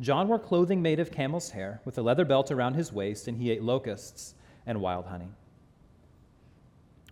John 0.00 0.28
wore 0.28 0.38
clothing 0.38 0.82
made 0.82 1.00
of 1.00 1.10
camel's 1.10 1.50
hair, 1.50 1.80
with 1.84 1.96
a 1.98 2.02
leather 2.02 2.24
belt 2.24 2.50
around 2.50 2.74
his 2.74 2.92
waist, 2.92 3.28
and 3.28 3.38
he 3.38 3.50
ate 3.50 3.62
locusts 3.62 4.34
and 4.66 4.80
wild 4.80 5.06
honey. 5.06 5.28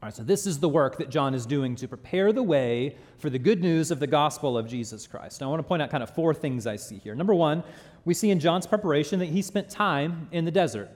All 0.03 0.09
right, 0.09 0.15
so 0.15 0.23
this 0.23 0.47
is 0.47 0.59
the 0.59 0.69
work 0.69 0.99
that 0.99 1.09
John 1.09 1.35
is 1.35 1.47
doing 1.47 1.77
to 1.77 1.89
prepare 1.89 2.31
the 2.31 2.43
way 2.43 2.95
for 3.17 3.31
the 3.31 3.39
good 3.39 3.63
news 3.63 3.91
of 3.91 4.01
the 4.01 4.07
gospel 4.07 4.59
of 4.59 4.69
Jesus 4.69 5.07
Christ. 5.07 5.41
Now, 5.41 5.47
I 5.47 5.51
want 5.51 5.61
to 5.61 5.69
point 5.69 5.81
out 5.81 5.91
kind 5.91 6.03
of 6.03 6.11
four 6.11 6.35
things 6.35 6.67
I 6.67 6.77
see 6.77 6.99
here. 6.99 7.15
Number 7.15 7.35
one, 7.35 7.65
we 8.05 8.13
see 8.13 8.31
in 8.31 8.39
John's 8.39 8.67
preparation 8.67 9.19
that 9.21 9.31
he 9.31 9.41
spent 9.41 9.71
time 9.71 10.29
in 10.31 10.45
the 10.45 10.51
desert. 10.51 10.91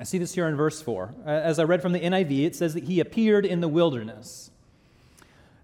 I 0.00 0.04
see 0.04 0.18
this 0.18 0.34
here 0.34 0.48
in 0.48 0.56
verse 0.56 0.82
4. 0.82 1.14
As 1.26 1.60
I 1.60 1.62
read 1.62 1.80
from 1.80 1.92
the 1.92 2.00
NIV, 2.00 2.46
it 2.46 2.56
says 2.56 2.74
that 2.74 2.84
he 2.84 2.98
appeared 2.98 3.46
in 3.46 3.60
the 3.60 3.68
wilderness. 3.68 4.50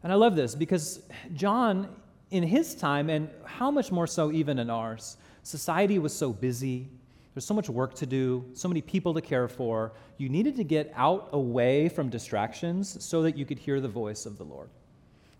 And 0.04 0.12
I 0.12 0.14
love 0.14 0.36
this 0.36 0.54
because 0.54 1.00
John, 1.34 1.88
in 2.30 2.42
his 2.42 2.74
time, 2.74 3.08
and 3.10 3.30
how 3.44 3.70
much 3.70 3.90
more 3.90 4.06
so 4.06 4.30
even 4.32 4.58
in 4.58 4.70
ours, 4.70 5.16
society 5.42 5.98
was 5.98 6.14
so 6.14 6.32
busy, 6.32 6.88
there's 7.34 7.46
so 7.46 7.54
much 7.54 7.68
work 7.68 7.94
to 7.94 8.06
do, 8.06 8.44
so 8.52 8.68
many 8.68 8.80
people 8.80 9.14
to 9.14 9.20
care 9.20 9.46
for. 9.46 9.92
You 10.16 10.28
needed 10.28 10.56
to 10.56 10.64
get 10.64 10.92
out 10.96 11.28
away 11.32 11.88
from 11.88 12.08
distractions 12.08 13.02
so 13.04 13.22
that 13.22 13.36
you 13.36 13.46
could 13.46 13.58
hear 13.58 13.80
the 13.80 13.88
voice 13.88 14.26
of 14.26 14.38
the 14.38 14.44
Lord. 14.44 14.68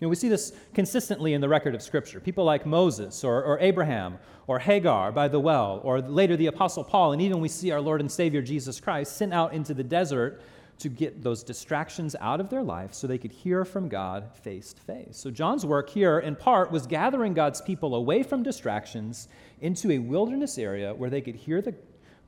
You 0.00 0.07
know, 0.07 0.11
we 0.11 0.14
see 0.14 0.28
this 0.28 0.52
consistently 0.75 1.35
in 1.35 1.40
the 1.40 1.49
record 1.49 1.75
of 1.75 1.83
Scripture. 1.83 2.21
People 2.21 2.45
like 2.45 2.64
Moses 2.64 3.25
or, 3.25 3.42
or 3.42 3.59
Abraham 3.59 4.18
or 4.47 4.61
Hagar 4.61 5.11
by 5.11 5.26
the 5.26 5.40
well, 5.40 5.80
or 5.83 6.00
later 6.00 6.37
the 6.37 6.47
Apostle 6.47 6.85
Paul, 6.85 7.12
and 7.12 7.21
even 7.21 7.40
we 7.40 7.49
see 7.49 7.73
our 7.73 7.80
Lord 7.80 8.00
and 8.00 8.11
Savior 8.11 8.42
Jesus 8.42 8.78
Christ 8.80 9.16
sent 9.16 9.35
out 9.35 9.52
into 9.52 9.75
the 9.75 9.83
desert 9.83 10.40
to 10.78 10.88
get 10.88 11.23
those 11.23 11.42
distractions 11.42 12.14
out 12.20 12.40
of 12.40 12.50
their 12.50 12.62
life 12.62 12.94
so 12.94 13.06
they 13.06 13.18
could 13.18 13.32
hear 13.32 13.64
from 13.64 13.88
God 13.88 14.30
face 14.42 14.73
to 14.73 14.80
face. 14.80 15.16
So, 15.16 15.30
John's 15.30 15.66
work 15.66 15.90
here, 15.90 16.20
in 16.20 16.37
part, 16.37 16.70
was 16.70 16.87
gathering 16.87 17.35
God's 17.35 17.61
people 17.61 17.94
away 17.97 18.23
from 18.23 18.42
distractions 18.42 19.28
into 19.61 19.90
a 19.90 19.99
wilderness 19.99 20.56
area 20.56 20.94
where 20.94 21.11
they 21.11 21.20
could 21.20 21.35
hear 21.35 21.61
the 21.61 21.75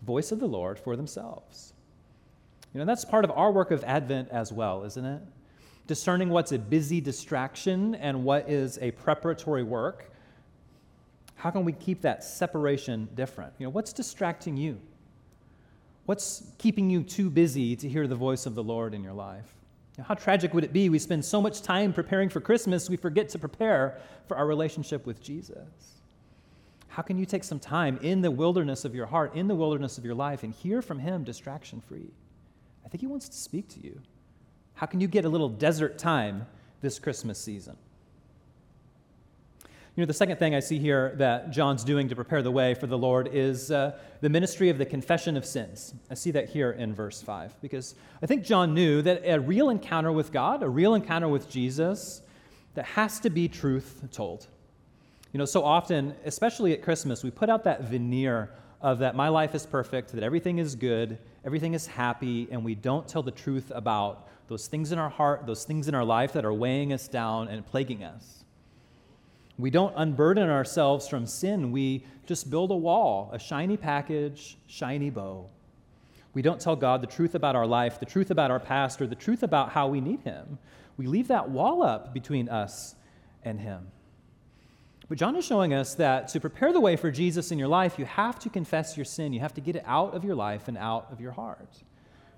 voice 0.02 0.33
of 0.33 0.40
the 0.40 0.49
Lord 0.49 0.78
for 0.80 0.97
themselves. 0.97 1.75
You 2.75 2.80
know, 2.80 2.85
that's 2.85 3.04
part 3.04 3.25
of 3.25 3.30
our 3.33 3.52
work 3.52 3.71
of 3.71 3.85
Advent 3.85 4.28
as 4.30 4.52
well, 4.52 4.85
isn't 4.85 5.04
it? 5.04 5.23
Discerning 5.87 6.28
what's 6.30 6.52
a 6.52 6.59
busy 6.59 7.00
distraction 7.00 7.95
and 7.97 8.25
what 8.25 8.49
is 8.49 8.78
a 8.80 8.92
preparatory 8.92 9.64
work. 9.64 10.11
How 11.35 11.50
can 11.50 11.64
we 11.64 11.73
keep 11.73 12.02
that 12.02 12.23
separation 12.23 13.09
different? 13.14 13.52
You 13.59 13.66
know, 13.66 13.71
what's 13.71 13.92
distracting 13.92 14.57
you? 14.57 14.80
What's 16.11 16.43
keeping 16.59 16.90
you 16.90 17.05
too 17.05 17.31
busy 17.31 17.76
to 17.76 17.88
hear 17.88 18.09
the 18.09 18.17
voice 18.17 18.45
of 18.45 18.57
the 18.57 18.64
Lord 18.64 18.95
in 18.95 19.05
your 19.05 19.12
life? 19.12 19.55
How 20.02 20.14
tragic 20.14 20.52
would 20.52 20.64
it 20.64 20.73
be? 20.73 20.88
We 20.88 20.99
spend 20.99 21.25
so 21.25 21.40
much 21.40 21.62
time 21.62 21.93
preparing 21.93 22.29
for 22.29 22.40
Christmas, 22.40 22.90
we 22.90 22.97
forget 22.97 23.29
to 23.29 23.38
prepare 23.38 24.00
for 24.26 24.37
our 24.37 24.49
relationship 24.49 25.07
with 25.07 25.23
Jesus. 25.23 26.00
How 26.88 27.02
can 27.02 27.17
you 27.17 27.25
take 27.25 27.45
some 27.45 27.61
time 27.61 27.97
in 28.02 28.23
the 28.23 28.31
wilderness 28.33 28.85
of 28.85 28.93
your 28.93 29.07
heart, 29.07 29.37
in 29.37 29.47
the 29.47 29.55
wilderness 29.55 29.99
of 29.99 30.05
your 30.05 30.17
life, 30.17 30.43
and 30.43 30.52
hear 30.52 30.83
from 30.83 30.99
Him 30.99 31.23
distraction 31.23 31.81
free? 31.81 32.11
I 32.85 32.88
think 32.88 33.02
He 33.02 33.07
wants 33.07 33.29
to 33.29 33.37
speak 33.37 33.69
to 33.69 33.81
you. 33.81 34.00
How 34.75 34.87
can 34.87 35.00
you 35.00 35.07
get 35.07 35.25
a 35.25 35.29
little 35.29 35.49
desert 35.49 35.97
time 35.97 36.45
this 36.81 36.99
Christmas 36.99 37.38
season? 37.38 37.76
You 39.97 40.02
know, 40.02 40.06
the 40.06 40.14
second 40.14 40.37
thing 40.38 40.54
I 40.54 40.61
see 40.61 40.78
here 40.78 41.14
that 41.16 41.50
John's 41.50 41.82
doing 41.82 42.09
to 42.09 42.14
prepare 42.14 42.42
the 42.42 42.50
way 42.50 42.75
for 42.75 42.87
the 42.87 42.97
Lord 42.97 43.28
is 43.32 43.73
uh, 43.73 43.99
the 44.20 44.28
ministry 44.28 44.68
of 44.68 44.78
the 44.78 44.87
confession 44.87 45.37
of 45.37 45.44
sins. 45.44 45.94
I 46.09 46.14
see 46.14 46.30
that 46.30 46.49
here 46.49 46.70
in 46.70 46.94
verse 46.94 47.20
5, 47.20 47.61
because 47.61 47.97
I 48.23 48.26
think 48.26 48.44
John 48.44 48.73
knew 48.73 49.02
that 49.02 49.23
a 49.25 49.40
real 49.40 49.68
encounter 49.68 50.12
with 50.12 50.32
God, 50.32 50.62
a 50.62 50.68
real 50.68 50.94
encounter 50.94 51.28
with 51.28 51.50
Jesus, 51.50 52.23
that 52.75 52.85
has 52.85 53.18
to 53.20 53.30
be 53.30 53.49
truth 53.49 54.02
told. 54.12 54.47
You 55.32 55.38
know, 55.38 55.44
so 55.44 55.64
often, 55.64 56.14
especially 56.25 56.73
at 56.73 56.82
Christmas, 56.82 57.25
we 57.25 57.30
put 57.30 57.50
out 57.50 57.64
that 57.64 57.82
veneer 57.82 58.50
of 58.80 59.00
that 59.00 59.14
my 59.14 59.28
life 59.28 59.54
is 59.54 59.66
perfect, 59.66 60.12
that 60.12 60.23
everything 60.23 60.59
is 60.59 60.75
good, 60.75 61.18
everything 61.44 61.75
is 61.75 61.87
happy, 61.87 62.49
and 62.50 62.64
we 62.64 62.75
don't 62.75 63.06
tell 63.06 63.23
the 63.23 63.30
truth 63.30 63.73
about 63.75 64.28
those 64.49 64.66
things 64.66 64.92
in 64.92 64.99
our 64.99 65.11
heart, 65.11 65.47
those 65.47 65.64
things 65.64 65.88
in 65.88 65.94
our 65.94 66.04
life 66.04 66.32
that 66.32 66.44
are 66.44 66.52
weighing 66.54 66.92
us 66.92 67.06
down 67.06 67.49
and 67.49 67.66
plaguing 67.66 68.02
us. 68.02 68.39
We 69.61 69.71
don't 69.71 69.95
unburden 69.97 70.49
ourselves 70.49 71.09
from 71.09 71.26
sin. 71.26 71.73
We 71.73 72.05
just 72.26 72.50
build 72.50 72.71
a 72.71 72.76
wall, 72.76 73.31
a 73.33 73.38
shiny 73.38 73.76
package, 73.76 74.57
shiny 74.67 75.11
bow. 75.11 75.49
We 76.33 76.43
don't 76.43 76.61
tell 76.61 76.76
God 76.76 77.02
the 77.02 77.07
truth 77.07 77.35
about 77.35 77.57
our 77.57 77.67
life, 77.67 77.99
the 77.99 78.07
truth 78.07 78.31
about 78.31 78.50
our 78.50 78.61
past, 78.61 79.00
or 79.02 79.07
the 79.07 79.17
truth 79.17 79.43
about 79.43 79.71
how 79.71 79.88
we 79.88 80.00
need 80.00 80.21
Him. 80.21 80.59
We 80.97 81.07
leave 81.07 81.29
that 81.29 81.50
wall 81.50 81.83
up 81.83 82.14
between 82.14 82.49
us 82.49 82.95
and 83.43 83.61
Him. 83.61 83.88
But 85.09 85.19
John 85.19 85.35
is 85.35 85.45
showing 85.45 85.75
us 85.75 85.97
that 85.97 86.29
to 86.29 86.40
prepare 86.40 86.73
the 86.73 86.81
way 86.81 86.95
for 86.95 87.11
Jesus 87.11 87.50
in 87.50 87.59
your 87.59 87.67
life, 87.67 87.99
you 87.99 88.05
have 88.05 88.38
to 88.40 88.49
confess 88.49 88.97
your 88.97 89.05
sin. 89.05 89.33
You 89.33 89.40
have 89.40 89.55
to 89.55 89.61
get 89.61 89.75
it 89.75 89.83
out 89.85 90.14
of 90.14 90.25
your 90.25 90.37
life 90.37 90.69
and 90.69 90.79
out 90.79 91.09
of 91.11 91.21
your 91.21 91.33
heart. 91.33 91.83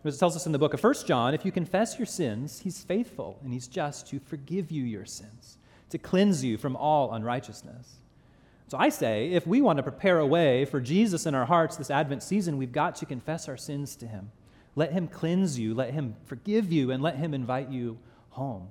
As 0.05 0.17
it 0.17 0.19
tells 0.19 0.35
us 0.35 0.47
in 0.47 0.53
the 0.53 0.59
book 0.59 0.73
of 0.73 0.83
1 0.83 0.95
John, 1.07 1.35
if 1.35 1.45
you 1.45 1.53
confess 1.53 1.99
your 1.99 2.07
sins, 2.07 2.61
he's 2.61 2.83
faithful 2.83 3.39
and 3.45 3.53
he's 3.53 3.69
just 3.69 4.09
to 4.09 4.19
forgive 4.19 4.71
you 4.71 4.85
your 4.85 5.05
sins 5.05 5.59
to 5.93 5.99
cleanse 5.99 6.43
you 6.43 6.57
from 6.57 6.75
all 6.75 7.13
unrighteousness. 7.13 7.97
So 8.67 8.79
I 8.79 8.89
say, 8.89 9.31
if 9.33 9.47
we 9.47 9.61
want 9.61 9.77
to 9.77 9.83
prepare 9.83 10.19
a 10.19 10.27
way 10.27 10.65
for 10.65 10.81
Jesus 10.81 11.27
in 11.27 11.35
our 11.35 11.45
hearts 11.45 11.77
this 11.77 11.91
Advent 11.91 12.23
season, 12.23 12.57
we've 12.57 12.73
got 12.73 12.97
to 12.97 13.07
confess 13.07 13.47
our 13.47 13.59
sins 13.59 13.95
to 13.97 14.07
Him. 14.07 14.31
Let 14.75 14.93
Him 14.93 15.07
cleanse 15.07 15.59
you, 15.59 15.75
let 15.75 15.93
Him 15.93 16.17
forgive 16.25 16.73
you, 16.73 16.91
and 16.91 17.03
let 17.03 17.17
Him 17.17 17.35
invite 17.35 17.69
you 17.69 17.99
home. 18.31 18.69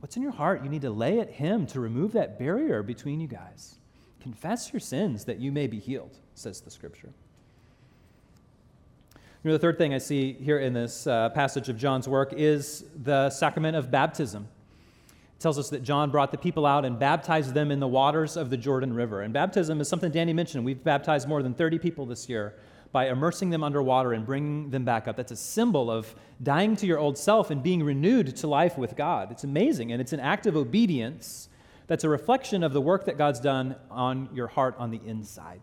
What's 0.00 0.16
in 0.16 0.22
your 0.22 0.32
heart? 0.32 0.64
You 0.64 0.70
need 0.70 0.80
to 0.80 0.90
lay 0.90 1.20
at 1.20 1.32
Him 1.32 1.66
to 1.66 1.80
remove 1.80 2.12
that 2.12 2.38
barrier 2.38 2.82
between 2.82 3.20
you 3.20 3.28
guys. 3.28 3.74
Confess 4.20 4.72
your 4.72 4.80
sins 4.80 5.26
that 5.26 5.38
you 5.38 5.52
may 5.52 5.66
be 5.66 5.78
healed, 5.78 6.16
says 6.34 6.62
the 6.62 6.70
Scripture. 6.70 7.12
You 9.14 9.50
know, 9.50 9.52
the 9.52 9.58
third 9.58 9.76
thing 9.76 9.92
I 9.92 9.98
see 9.98 10.32
here 10.32 10.58
in 10.58 10.72
this 10.72 11.06
uh, 11.06 11.28
passage 11.28 11.68
of 11.68 11.76
John's 11.76 12.08
work 12.08 12.32
is 12.32 12.84
the 13.04 13.28
sacrament 13.28 13.76
of 13.76 13.90
baptism. 13.90 14.48
Tells 15.38 15.58
us 15.58 15.68
that 15.70 15.82
John 15.82 16.10
brought 16.10 16.30
the 16.30 16.38
people 16.38 16.64
out 16.64 16.84
and 16.84 16.98
baptized 16.98 17.52
them 17.52 17.70
in 17.70 17.78
the 17.78 17.88
waters 17.88 18.36
of 18.36 18.48
the 18.48 18.56
Jordan 18.56 18.94
River. 18.94 19.22
And 19.22 19.34
baptism 19.34 19.80
is 19.80 19.88
something 19.88 20.10
Danny 20.10 20.32
mentioned. 20.32 20.64
We've 20.64 20.82
baptized 20.82 21.28
more 21.28 21.42
than 21.42 21.52
30 21.52 21.78
people 21.78 22.06
this 22.06 22.28
year 22.28 22.54
by 22.92 23.08
immersing 23.08 23.50
them 23.50 23.62
underwater 23.62 24.14
and 24.14 24.24
bringing 24.24 24.70
them 24.70 24.84
back 24.84 25.06
up. 25.06 25.16
That's 25.16 25.32
a 25.32 25.36
symbol 25.36 25.90
of 25.90 26.14
dying 26.42 26.76
to 26.76 26.86
your 26.86 26.98
old 26.98 27.18
self 27.18 27.50
and 27.50 27.62
being 27.62 27.82
renewed 27.82 28.34
to 28.36 28.46
life 28.46 28.78
with 28.78 28.96
God. 28.96 29.30
It's 29.30 29.44
amazing, 29.44 29.92
and 29.92 30.00
it's 30.00 30.14
an 30.14 30.20
act 30.20 30.46
of 30.46 30.56
obedience 30.56 31.50
that's 31.86 32.04
a 32.04 32.08
reflection 32.08 32.62
of 32.62 32.72
the 32.72 32.80
work 32.80 33.04
that 33.04 33.18
God's 33.18 33.40
done 33.40 33.76
on 33.90 34.28
your 34.32 34.46
heart 34.46 34.74
on 34.78 34.90
the 34.90 35.00
inside. 35.04 35.60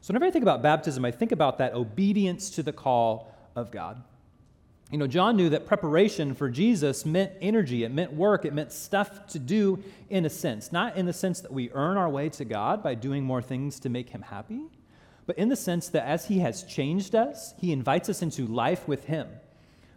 So, 0.00 0.12
whenever 0.12 0.26
I 0.26 0.30
think 0.30 0.42
about 0.44 0.62
baptism, 0.62 1.04
I 1.04 1.10
think 1.10 1.32
about 1.32 1.58
that 1.58 1.74
obedience 1.74 2.48
to 2.50 2.62
the 2.62 2.72
call 2.72 3.34
of 3.54 3.70
God. 3.70 4.02
You 4.90 4.98
know, 4.98 5.06
John 5.06 5.36
knew 5.36 5.50
that 5.50 5.66
preparation 5.66 6.34
for 6.34 6.50
Jesus 6.50 7.06
meant 7.06 7.32
energy, 7.40 7.84
it 7.84 7.92
meant 7.92 8.12
work, 8.12 8.44
it 8.44 8.52
meant 8.52 8.72
stuff 8.72 9.28
to 9.28 9.38
do 9.38 9.82
in 10.08 10.24
a 10.24 10.30
sense. 10.30 10.72
Not 10.72 10.96
in 10.96 11.06
the 11.06 11.12
sense 11.12 11.40
that 11.40 11.52
we 11.52 11.70
earn 11.70 11.96
our 11.96 12.08
way 12.08 12.28
to 12.30 12.44
God 12.44 12.82
by 12.82 12.96
doing 12.96 13.22
more 13.22 13.40
things 13.40 13.78
to 13.80 13.88
make 13.88 14.10
him 14.10 14.22
happy, 14.22 14.62
but 15.26 15.38
in 15.38 15.48
the 15.48 15.54
sense 15.54 15.88
that 15.90 16.04
as 16.06 16.26
he 16.26 16.40
has 16.40 16.64
changed 16.64 17.14
us, 17.14 17.54
he 17.58 17.70
invites 17.70 18.08
us 18.08 18.20
into 18.20 18.46
life 18.46 18.88
with 18.88 19.04
him 19.04 19.28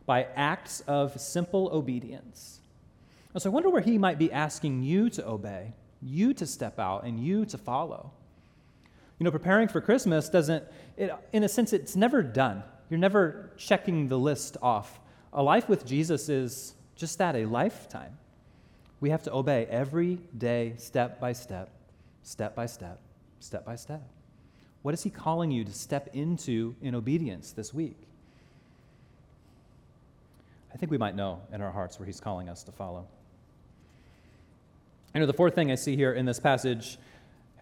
by 0.05 0.27
acts 0.35 0.81
of 0.81 1.19
simple 1.19 1.69
obedience. 1.73 2.59
And 3.33 3.41
so 3.41 3.49
I 3.49 3.53
wonder 3.53 3.69
where 3.69 3.81
he 3.81 3.97
might 3.97 4.19
be 4.19 4.31
asking 4.31 4.83
you 4.83 5.09
to 5.11 5.27
obey, 5.27 5.73
you 6.03 6.35
to 6.35 6.45
step 6.45 6.77
out, 6.77 7.03
and 7.03 7.19
you 7.19 7.45
to 7.45 7.57
follow. 7.57 8.11
You 9.17 9.23
know, 9.23 9.31
preparing 9.31 9.69
for 9.69 9.81
Christmas 9.81 10.29
doesn't, 10.29 10.63
it, 10.97 11.11
in 11.31 11.43
a 11.43 11.49
sense, 11.49 11.73
it's 11.73 11.95
never 11.95 12.21
done. 12.21 12.61
You're 12.93 12.99
never 12.99 13.49
checking 13.57 14.07
the 14.07 14.19
list 14.19 14.55
off. 14.61 14.99
A 15.33 15.41
life 15.41 15.67
with 15.67 15.83
Jesus 15.83 16.29
is 16.29 16.75
just 16.95 17.17
that 17.17 17.35
a 17.35 17.47
lifetime. 17.47 18.19
We 19.01 19.09
have 19.09 19.23
to 19.23 19.33
obey 19.33 19.65
every 19.65 20.19
day, 20.37 20.75
step 20.77 21.19
by 21.19 21.33
step, 21.33 21.71
step 22.21 22.55
by 22.55 22.67
step, 22.67 22.99
step 23.39 23.65
by 23.65 23.77
step. 23.77 24.03
What 24.83 24.93
is 24.93 25.01
He 25.01 25.09
calling 25.09 25.49
you 25.49 25.63
to 25.63 25.73
step 25.73 26.11
into 26.13 26.75
in 26.83 26.93
obedience 26.93 27.51
this 27.51 27.73
week? 27.73 27.97
I 30.71 30.77
think 30.77 30.91
we 30.91 30.99
might 30.99 31.15
know 31.15 31.41
in 31.51 31.63
our 31.63 31.71
hearts 31.71 31.97
where 31.97 32.05
He's 32.05 32.19
calling 32.19 32.47
us 32.47 32.61
to 32.61 32.71
follow. 32.71 33.07
You 35.15 35.21
know, 35.21 35.25
the 35.25 35.33
fourth 35.33 35.55
thing 35.55 35.71
I 35.71 35.75
see 35.75 35.95
here 35.95 36.13
in 36.13 36.27
this 36.27 36.39
passage 36.39 36.99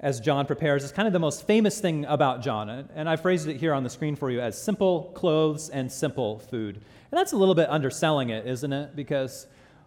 as 0.01 0.19
John 0.19 0.47
prepares 0.47 0.83
is 0.83 0.91
kind 0.91 1.07
of 1.07 1.13
the 1.13 1.19
most 1.19 1.45
famous 1.45 1.79
thing 1.79 2.05
about 2.05 2.41
John. 2.41 2.69
And 2.95 3.07
I 3.07 3.15
phrased 3.15 3.47
it 3.47 3.57
here 3.57 3.73
on 3.73 3.83
the 3.83 3.89
screen 3.89 4.15
for 4.15 4.31
you 4.31 4.41
as 4.41 4.59
simple 4.59 5.11
clothes 5.15 5.69
and 5.69 5.91
simple 5.91 6.39
food. 6.39 6.75
And 6.75 7.19
that's 7.19 7.33
a 7.33 7.37
little 7.37 7.53
bit 7.53 7.69
underselling 7.69 8.29
it, 8.29 8.47
isn't 8.47 8.73
it? 8.73 8.95
Because 8.95 9.45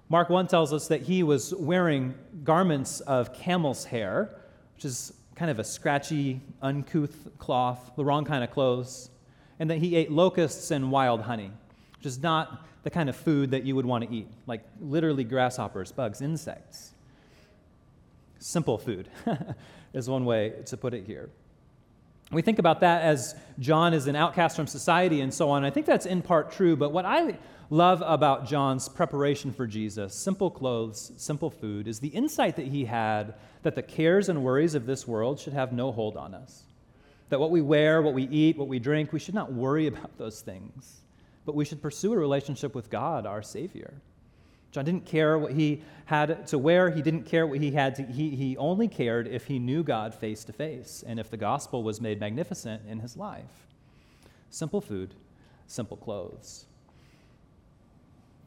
Mark 0.09 0.31
1 0.31 0.47
tells 0.47 0.73
us 0.73 0.87
that 0.89 1.03
he 1.03 1.25
was 1.25 1.53
wearing 1.55 2.15
garments 2.45 3.01
of 3.01 3.35
camel's 3.35 3.85
hair, 3.85 4.37
which 4.77 4.85
is 4.85 5.13
kind 5.35 5.51
of 5.51 5.59
a 5.59 5.65
scratchy, 5.65 6.41
uncouth 6.63 7.29
cloth, 7.39 7.91
the 7.97 8.05
wrong 8.05 8.25
kind 8.25 8.45
of 8.45 8.53
clothes, 8.53 9.11
and 9.59 9.69
that 9.69 9.79
he 9.79 9.97
ate 9.97 10.13
locusts 10.13 10.71
and 10.71 10.93
wild 10.93 11.23
honey, 11.23 11.51
which 11.97 12.07
is 12.07 12.23
not 12.23 12.65
the 12.85 12.91
kind 12.91 13.09
of 13.09 13.17
food 13.17 13.51
that 13.51 13.65
you 13.65 13.75
would 13.75 13.87
want 13.87 14.05
to 14.05 14.15
eat, 14.15 14.29
like 14.47 14.63
literally 14.81 15.25
grasshoppers, 15.25 15.91
bugs, 15.91 16.21
insects. 16.21 16.93
Simple 18.39 18.79
food. 18.79 19.09
is 19.95 20.11
one 20.11 20.25
way 20.25 20.53
to 20.67 20.77
put 20.77 20.93
it 20.93 21.07
here. 21.07 21.31
We 22.33 22.43
think 22.43 22.59
about 22.59 22.81
that 22.81 23.03
as 23.03 23.35
John 23.59 23.95
is 23.95 24.07
an 24.07 24.17
outcast 24.17 24.57
from 24.57 24.67
society 24.67 25.21
and 25.21 25.33
so 25.33 25.51
on. 25.51 25.65
I 25.65 25.71
think 25.71 25.87
that's 25.87 26.07
in 26.07 26.21
part 26.21 26.51
true, 26.51 26.75
but 26.75 26.93
what 26.93 27.05
I 27.05 27.39
love 27.71 28.03
about 28.05 28.47
John's 28.47 28.89
preparation 28.89 29.53
for 29.53 29.67
Jesus, 29.67 30.15
simple 30.15 30.51
clothes, 30.51 31.13
simple 31.17 31.51
food, 31.51 31.87
is 31.87 32.01
the 32.01 32.09
insight 32.09 32.57
that 32.57 32.67
he 32.67 32.85
had 32.85 33.35
that 33.63 33.75
the 33.75 33.83
cares 33.83 34.29
and 34.29 34.43
worries 34.43 34.75
of 34.75 34.87
this 34.87 35.07
world 35.07 35.39
should 35.39 35.53
have 35.53 35.73
no 35.73 35.93
hold 35.93 36.17
on 36.17 36.35
us. 36.35 36.65
That 37.29 37.41
what 37.41 37.51
we 37.51 37.63
wear, 37.63 38.03
what 38.03 38.15
we 38.15 38.25
eat, 38.25 38.57
what 38.59 38.69
we 38.69 38.79
drink, 38.79 39.13
we 39.13 39.19
should 39.19 39.35
not 39.35 39.53
worry 39.53 39.87
about 39.89 40.17
those 40.19 40.41
things, 40.41 41.03
but 41.45 41.55
we 41.55 41.65
should 41.65 41.83
pursue 41.83 42.13
a 42.13 42.19
relationship 42.19 42.75
with 42.75 42.91
God, 42.91 43.27
our 43.27 43.43
Savior. 43.43 43.95
John 44.75 44.85
didn't 44.85 45.07
care 45.07 45.39
what 45.39 45.53
he 45.53 45.85
had 46.07 46.49
to 46.49 46.59
wear. 46.59 46.91
He 46.91 47.01
didn't 47.01 47.27
care 47.27 47.47
what 47.47 47.61
he 47.61 47.71
had 47.71 47.95
to, 47.95 48.03
he, 48.03 48.31
he 48.31 48.57
only 48.57 48.89
cared 48.89 49.29
if 49.29 49.47
he 49.47 49.61
knew 49.61 49.85
God 49.85 50.13
face 50.13 50.43
to 50.45 50.53
face 50.53 51.05
and 51.07 51.21
if 51.21 51.31
the 51.31 51.37
gospel 51.37 51.85
was 51.85 52.01
made 52.01 52.19
magnificent 52.19 52.83
in 52.89 52.99
his 52.99 53.17
life. 53.17 53.69
Simple 54.51 54.81
food, 54.81 55.15
simple 55.69 55.97
clothes. 55.97 56.65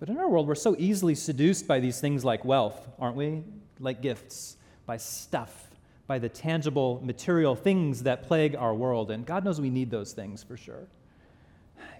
But 0.02 0.10
in 0.10 0.18
our 0.18 0.28
world, 0.28 0.50
we're 0.50 0.56
so 0.56 0.76
easily 0.78 1.16
seduced 1.16 1.66
by 1.66 1.80
these 1.80 2.02
things 2.02 2.26
like 2.26 2.44
wealth, 2.44 2.90
aren't 3.00 3.16
we? 3.16 3.46
Like 3.80 4.02
gifts, 4.02 4.58
by 4.86 4.98
stuff, 4.98 5.70
by 6.08 6.20
the 6.20 6.28
tangible 6.28 7.00
material 7.06 7.56
things 7.56 8.04
that 8.04 8.24
plague 8.24 8.54
our 8.54 8.76
world. 8.76 9.12
And 9.12 9.26
God 9.26 9.46
knows 9.46 9.62
we 9.62 9.70
need 9.70 9.92
those 9.92 10.12
things 10.12 10.44
for 10.44 10.58
sure. 10.58 10.88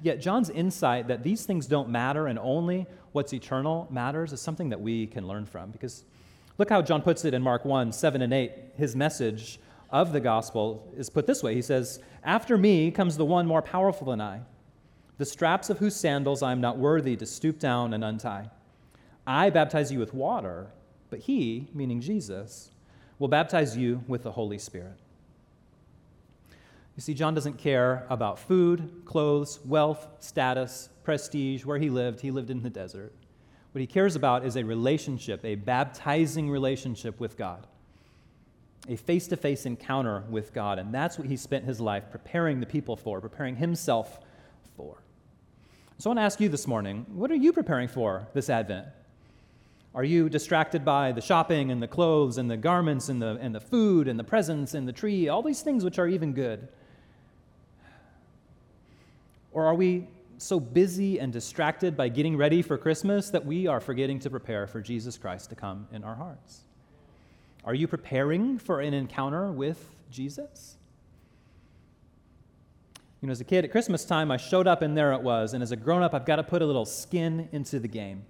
Yet, 0.02 0.22
John's 0.22 0.50
insight 0.50 1.08
that 1.08 1.24
these 1.24 1.46
things 1.46 1.68
don't 1.68 1.90
matter 1.90 2.28
and 2.28 2.38
only 2.40 2.86
what's 3.12 3.34
eternal 3.34 3.88
matters 3.90 4.34
is 4.34 4.42
something 4.42 4.70
that 4.70 4.82
we 4.82 5.08
can 5.08 5.28
learn 5.28 5.46
from. 5.46 5.72
Because 5.72 6.04
look 6.58 6.70
how 6.70 6.82
John 6.82 7.02
puts 7.02 7.26
it 7.26 7.34
in 7.34 7.42
Mark 7.42 7.66
1 7.66 7.92
7 7.92 8.22
and 8.22 8.34
8. 8.34 8.52
His 8.76 8.96
message 8.96 9.60
of 9.90 10.12
the 10.12 10.20
gospel 10.20 10.92
is 10.98 11.10
put 11.10 11.26
this 11.26 11.42
way 11.42 11.56
He 11.56 11.62
says, 11.62 12.00
After 12.24 12.58
me 12.58 12.92
comes 12.92 13.18
the 13.18 13.26
one 13.26 13.48
more 13.48 13.62
powerful 13.62 14.08
than 14.08 14.22
I, 14.22 14.42
the 15.18 15.26
straps 15.26 15.70
of 15.70 15.80
whose 15.80 15.96
sandals 15.96 16.44
I 16.44 16.52
am 16.52 16.62
not 16.62 16.78
worthy 16.78 17.16
to 17.16 17.26
stoop 17.26 17.60
down 17.60 17.94
and 17.94 18.04
untie. 18.04 18.50
I 19.26 19.50
baptize 19.50 19.92
you 19.92 20.00
with 20.00 20.14
water, 20.14 20.68
but 21.10 21.20
he, 21.20 21.68
meaning 21.74 22.00
Jesus, 22.00 22.72
will 23.20 23.28
baptize 23.28 23.76
you 23.76 24.04
with 24.08 24.24
the 24.24 24.32
Holy 24.32 24.60
Spirit. 24.60 25.00
You 26.98 27.02
see, 27.02 27.14
John 27.14 27.36
doesn't 27.36 27.60
care 27.60 28.08
about 28.10 28.40
food, 28.40 29.04
clothes, 29.06 29.60
wealth, 29.64 30.08
status, 30.20 30.90
prestige, 31.04 31.64
where 31.64 31.78
he 31.78 31.92
lived. 31.92 32.20
He 32.22 32.32
lived 32.32 32.50
in 32.50 32.64
the 32.64 32.72
desert. 32.72 33.14
What 33.72 33.82
he 33.82 33.88
cares 33.88 34.16
about 34.16 34.44
is 34.44 34.56
a 34.56 34.64
relationship, 34.64 35.46
a 35.46 35.54
baptizing 35.56 36.50
relationship 36.50 37.20
with 37.20 37.38
God. 37.38 37.68
a 38.88 38.96
face 38.96 39.28
to 39.28 39.38
face 39.38 39.66
encounter 39.66 40.24
with 40.30 40.54
God. 40.54 40.80
And 40.80 40.94
that's 40.94 41.18
what 41.18 41.28
he 41.28 41.36
spent 41.38 41.66
his 41.66 41.80
life 41.80 42.06
preparing 42.10 42.60
the 42.60 42.66
people 42.66 42.96
for, 42.96 43.20
preparing 43.20 43.58
himself 43.58 44.20
for. 44.76 44.98
So 45.98 46.10
I 46.10 46.12
want 46.12 46.20
to 46.20 46.24
ask 46.24 46.40
you 46.40 46.50
this 46.50 46.68
morning 46.68 47.06
what 47.14 47.32
are 47.32 47.36
you 47.36 47.52
preparing 47.52 47.88
for 47.88 48.28
this 48.34 48.50
Advent? 48.50 48.88
Are 49.94 50.04
you 50.04 50.30
distracted 50.30 50.86
by 50.86 51.12
the 51.12 51.22
shopping 51.22 51.72
and 51.72 51.82
the 51.82 51.88
clothes 51.88 52.38
and 52.38 52.50
the 52.50 52.58
garments 52.58 53.10
and 53.10 53.22
the, 53.22 53.38
and 53.42 53.54
the 53.54 53.60
food 53.60 54.08
and 54.08 54.20
the 54.20 54.24
presents 54.24 54.74
and 54.74 54.88
the 54.88 54.94
tree, 54.94 55.28
all 55.28 55.42
these 55.42 55.62
things 55.62 55.84
which 55.84 56.00
are 56.00 56.08
even 56.08 56.34
good? 56.34 56.68
Or 59.58 59.66
are 59.66 59.74
we 59.74 60.08
so 60.38 60.60
busy 60.60 61.20
and 61.20 61.34
distracted 61.34 61.98
by 61.98 62.10
getting 62.10 62.38
ready 62.38 62.62
for 62.62 62.78
Christmas 62.78 63.32
that 63.32 63.44
we 63.44 63.66
are 63.66 63.80
forgetting 63.80 64.20
to 64.20 64.30
prepare 64.30 64.68
for 64.68 64.82
Jesus 64.82 65.18
Christ 65.18 65.50
to 65.50 65.56
come 65.56 65.88
in 65.92 66.04
our 66.04 66.14
hearts? 66.14 66.62
Are 67.64 67.74
you 67.74 67.88
preparing 67.88 68.60
for 68.60 68.82
an 68.82 68.94
encounter 68.94 69.52
with 69.52 69.84
Jesus? 70.12 70.78
You 73.20 73.26
know, 73.26 73.32
as 73.32 73.42
a 73.42 73.44
kid 73.44 73.66
at 73.66 73.72
Christmas 73.72 74.06
time, 74.06 74.30
I 74.30 74.38
showed 74.38 74.68
up 74.68 74.84
and 74.84 74.96
there 74.96 75.12
it 75.14 75.24
was. 75.24 75.56
And 75.56 75.64
as 75.64 75.72
a 75.72 75.76
grown 75.76 76.04
up, 76.04 76.14
I've 76.14 76.28
got 76.28 76.36
to 76.36 76.44
put 76.44 76.62
a 76.62 76.66
little 76.68 76.86
skin 76.86 77.50
into 77.52 77.80
the 77.80 77.88
game. 77.88 78.24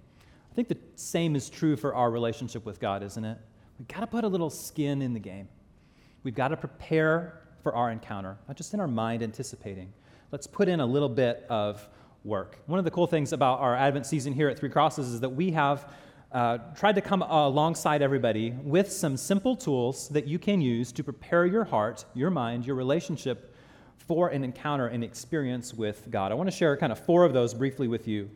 I 0.50 0.54
think 0.54 0.68
the 0.68 0.78
same 0.96 1.36
is 1.36 1.50
true 1.50 1.76
for 1.76 1.94
our 1.94 2.10
relationship 2.10 2.64
with 2.64 2.80
God, 2.80 3.02
isn't 3.02 3.22
it? 3.22 3.36
We've 3.78 3.88
got 3.88 4.00
to 4.00 4.06
put 4.06 4.24
a 4.24 4.28
little 4.28 4.48
skin 4.48 5.02
in 5.02 5.12
the 5.12 5.20
game. 5.20 5.46
We've 6.22 6.34
got 6.34 6.48
to 6.48 6.56
prepare 6.56 7.42
for 7.62 7.74
our 7.74 7.90
encounter, 7.90 8.38
not 8.48 8.56
just 8.56 8.72
in 8.72 8.80
our 8.80 8.88
mind 8.88 9.22
anticipating. 9.22 9.92
Let's 10.30 10.46
put 10.46 10.68
in 10.68 10.80
a 10.80 10.84
little 10.84 11.08
bit 11.08 11.46
of 11.48 11.88
work. 12.22 12.58
One 12.66 12.78
of 12.78 12.84
the 12.84 12.90
cool 12.90 13.06
things 13.06 13.32
about 13.32 13.60
our 13.60 13.74
Advent 13.74 14.04
season 14.04 14.34
here 14.34 14.50
at 14.50 14.58
Three 14.58 14.68
Crosses 14.68 15.08
is 15.08 15.20
that 15.20 15.30
we 15.30 15.52
have 15.52 15.90
uh, 16.32 16.58
tried 16.76 16.96
to 16.96 17.00
come 17.00 17.22
alongside 17.22 18.02
everybody 18.02 18.50
with 18.50 18.92
some 18.92 19.16
simple 19.16 19.56
tools 19.56 20.10
that 20.10 20.26
you 20.26 20.38
can 20.38 20.60
use 20.60 20.92
to 20.92 21.02
prepare 21.02 21.46
your 21.46 21.64
heart, 21.64 22.04
your 22.12 22.28
mind, 22.28 22.66
your 22.66 22.76
relationship 22.76 23.54
for 23.96 24.28
an 24.28 24.44
encounter 24.44 24.88
and 24.88 25.02
experience 25.02 25.72
with 25.72 26.10
God. 26.10 26.30
I 26.30 26.34
want 26.34 26.50
to 26.50 26.54
share 26.54 26.76
kind 26.76 26.92
of 26.92 27.02
four 27.02 27.24
of 27.24 27.32
those 27.32 27.54
briefly 27.54 27.88
with 27.88 28.06
you 28.06 28.28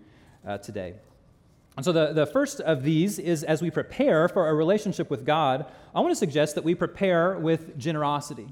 uh, 0.46 0.56
today. 0.56 0.94
And 1.76 1.84
so, 1.84 1.92
the, 1.92 2.14
the 2.14 2.24
first 2.24 2.60
of 2.62 2.84
these 2.84 3.18
is 3.18 3.44
as 3.44 3.60
we 3.60 3.70
prepare 3.70 4.28
for 4.28 4.48
a 4.48 4.54
relationship 4.54 5.10
with 5.10 5.26
God, 5.26 5.66
I 5.94 6.00
want 6.00 6.12
to 6.12 6.16
suggest 6.16 6.54
that 6.54 6.64
we 6.64 6.74
prepare 6.74 7.38
with 7.38 7.78
generosity. 7.78 8.48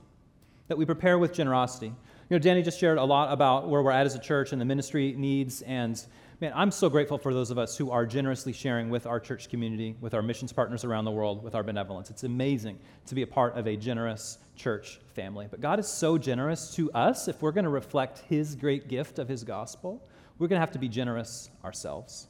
That 0.68 0.76
we 0.76 0.84
prepare 0.84 1.18
with 1.18 1.32
generosity. 1.32 1.94
You 2.30 2.36
know, 2.36 2.42
Danny 2.44 2.62
just 2.62 2.78
shared 2.78 2.98
a 2.98 3.02
lot 3.02 3.32
about 3.32 3.68
where 3.68 3.82
we're 3.82 3.90
at 3.90 4.06
as 4.06 4.14
a 4.14 4.18
church 4.20 4.52
and 4.52 4.60
the 4.60 4.64
ministry 4.64 5.16
needs. 5.18 5.62
And 5.62 6.00
man, 6.40 6.52
I'm 6.54 6.70
so 6.70 6.88
grateful 6.88 7.18
for 7.18 7.34
those 7.34 7.50
of 7.50 7.58
us 7.58 7.76
who 7.76 7.90
are 7.90 8.06
generously 8.06 8.52
sharing 8.52 8.88
with 8.88 9.04
our 9.04 9.18
church 9.18 9.48
community, 9.48 9.96
with 10.00 10.14
our 10.14 10.22
missions 10.22 10.52
partners 10.52 10.84
around 10.84 11.06
the 11.06 11.10
world, 11.10 11.42
with 11.42 11.56
our 11.56 11.64
benevolence. 11.64 12.08
It's 12.08 12.22
amazing 12.22 12.78
to 13.06 13.16
be 13.16 13.22
a 13.22 13.26
part 13.26 13.56
of 13.56 13.66
a 13.66 13.74
generous 13.74 14.38
church 14.54 15.00
family. 15.12 15.48
But 15.50 15.60
God 15.60 15.80
is 15.80 15.88
so 15.88 16.18
generous 16.18 16.72
to 16.76 16.88
us. 16.92 17.26
If 17.26 17.42
we're 17.42 17.50
going 17.50 17.64
to 17.64 17.70
reflect 17.70 18.20
His 18.20 18.54
great 18.54 18.86
gift 18.86 19.18
of 19.18 19.26
His 19.26 19.42
gospel, 19.42 20.00
we're 20.38 20.46
going 20.46 20.58
to 20.58 20.64
have 20.64 20.70
to 20.70 20.78
be 20.78 20.88
generous 20.88 21.50
ourselves. 21.64 22.28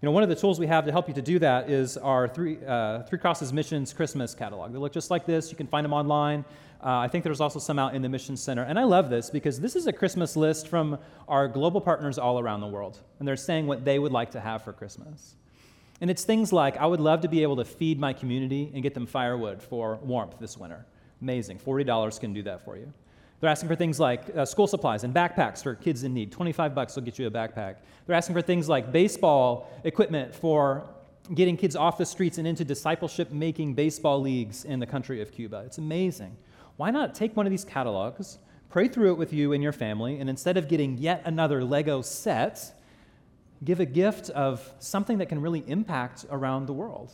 You 0.00 0.06
know, 0.06 0.12
one 0.12 0.22
of 0.22 0.30
the 0.30 0.36
tools 0.36 0.58
we 0.58 0.68
have 0.68 0.86
to 0.86 0.92
help 0.92 1.06
you 1.06 1.14
to 1.14 1.22
do 1.22 1.38
that 1.40 1.68
is 1.68 1.98
our 1.98 2.28
Three, 2.28 2.64
uh, 2.66 3.02
Three 3.02 3.18
Crosses 3.18 3.52
Missions 3.52 3.92
Christmas 3.92 4.34
catalog. 4.34 4.72
They 4.72 4.78
look 4.78 4.94
just 4.94 5.10
like 5.10 5.26
this. 5.26 5.50
You 5.50 5.56
can 5.58 5.66
find 5.66 5.84
them 5.84 5.92
online. 5.92 6.46
Uh, 6.82 6.98
I 6.98 7.08
think 7.08 7.24
there's 7.24 7.40
also 7.40 7.58
some 7.58 7.78
out 7.78 7.94
in 7.94 8.02
the 8.02 8.08
Mission 8.08 8.36
Center. 8.36 8.62
And 8.62 8.78
I 8.78 8.84
love 8.84 9.10
this 9.10 9.30
because 9.30 9.60
this 9.60 9.76
is 9.76 9.86
a 9.86 9.92
Christmas 9.92 10.36
list 10.36 10.68
from 10.68 10.98
our 11.26 11.48
global 11.48 11.80
partners 11.80 12.18
all 12.18 12.38
around 12.38 12.60
the 12.60 12.66
world. 12.66 12.98
And 13.18 13.26
they're 13.26 13.36
saying 13.36 13.66
what 13.66 13.84
they 13.84 13.98
would 13.98 14.12
like 14.12 14.32
to 14.32 14.40
have 14.40 14.62
for 14.62 14.72
Christmas. 14.72 15.36
And 16.00 16.10
it's 16.10 16.24
things 16.24 16.52
like 16.52 16.76
I 16.76 16.86
would 16.86 17.00
love 17.00 17.22
to 17.22 17.28
be 17.28 17.42
able 17.42 17.56
to 17.56 17.64
feed 17.64 17.98
my 17.98 18.12
community 18.12 18.70
and 18.74 18.82
get 18.82 18.94
them 18.94 19.06
firewood 19.06 19.62
for 19.62 19.96
warmth 19.96 20.38
this 20.38 20.58
winter. 20.58 20.84
Amazing. 21.22 21.58
$40 21.58 22.20
can 22.20 22.34
do 22.34 22.42
that 22.42 22.64
for 22.64 22.76
you. 22.76 22.92
They're 23.40 23.50
asking 23.50 23.68
for 23.68 23.76
things 23.76 23.98
like 23.98 24.34
uh, 24.36 24.44
school 24.44 24.66
supplies 24.66 25.04
and 25.04 25.14
backpacks 25.14 25.62
for 25.62 25.74
kids 25.74 26.04
in 26.04 26.12
need. 26.14 26.32
25 26.32 26.74
bucks 26.74 26.96
will 26.96 27.02
get 27.02 27.18
you 27.18 27.26
a 27.26 27.30
backpack. 27.30 27.76
They're 28.06 28.16
asking 28.16 28.34
for 28.34 28.42
things 28.42 28.68
like 28.68 28.92
baseball 28.92 29.70
equipment 29.84 30.34
for 30.34 30.88
getting 31.34 31.56
kids 31.56 31.74
off 31.74 31.98
the 31.98 32.06
streets 32.06 32.38
and 32.38 32.46
into 32.46 32.64
discipleship 32.64 33.32
making 33.32 33.74
baseball 33.74 34.20
leagues 34.20 34.64
in 34.64 34.78
the 34.78 34.86
country 34.86 35.20
of 35.20 35.32
Cuba. 35.32 35.64
It's 35.66 35.78
amazing 35.78 36.36
why 36.76 36.90
not 36.90 37.14
take 37.14 37.36
one 37.36 37.46
of 37.46 37.50
these 37.50 37.64
catalogs, 37.64 38.38
pray 38.68 38.88
through 38.88 39.12
it 39.12 39.18
with 39.18 39.32
you 39.32 39.52
and 39.52 39.62
your 39.62 39.72
family, 39.72 40.18
and 40.18 40.28
instead 40.28 40.56
of 40.56 40.68
getting 40.68 40.98
yet 40.98 41.22
another 41.24 41.64
Lego 41.64 42.02
set, 42.02 42.72
give 43.64 43.80
a 43.80 43.86
gift 43.86 44.30
of 44.30 44.72
something 44.78 45.18
that 45.18 45.28
can 45.28 45.40
really 45.40 45.64
impact 45.66 46.26
around 46.30 46.66
the 46.66 46.72
world? 46.72 47.12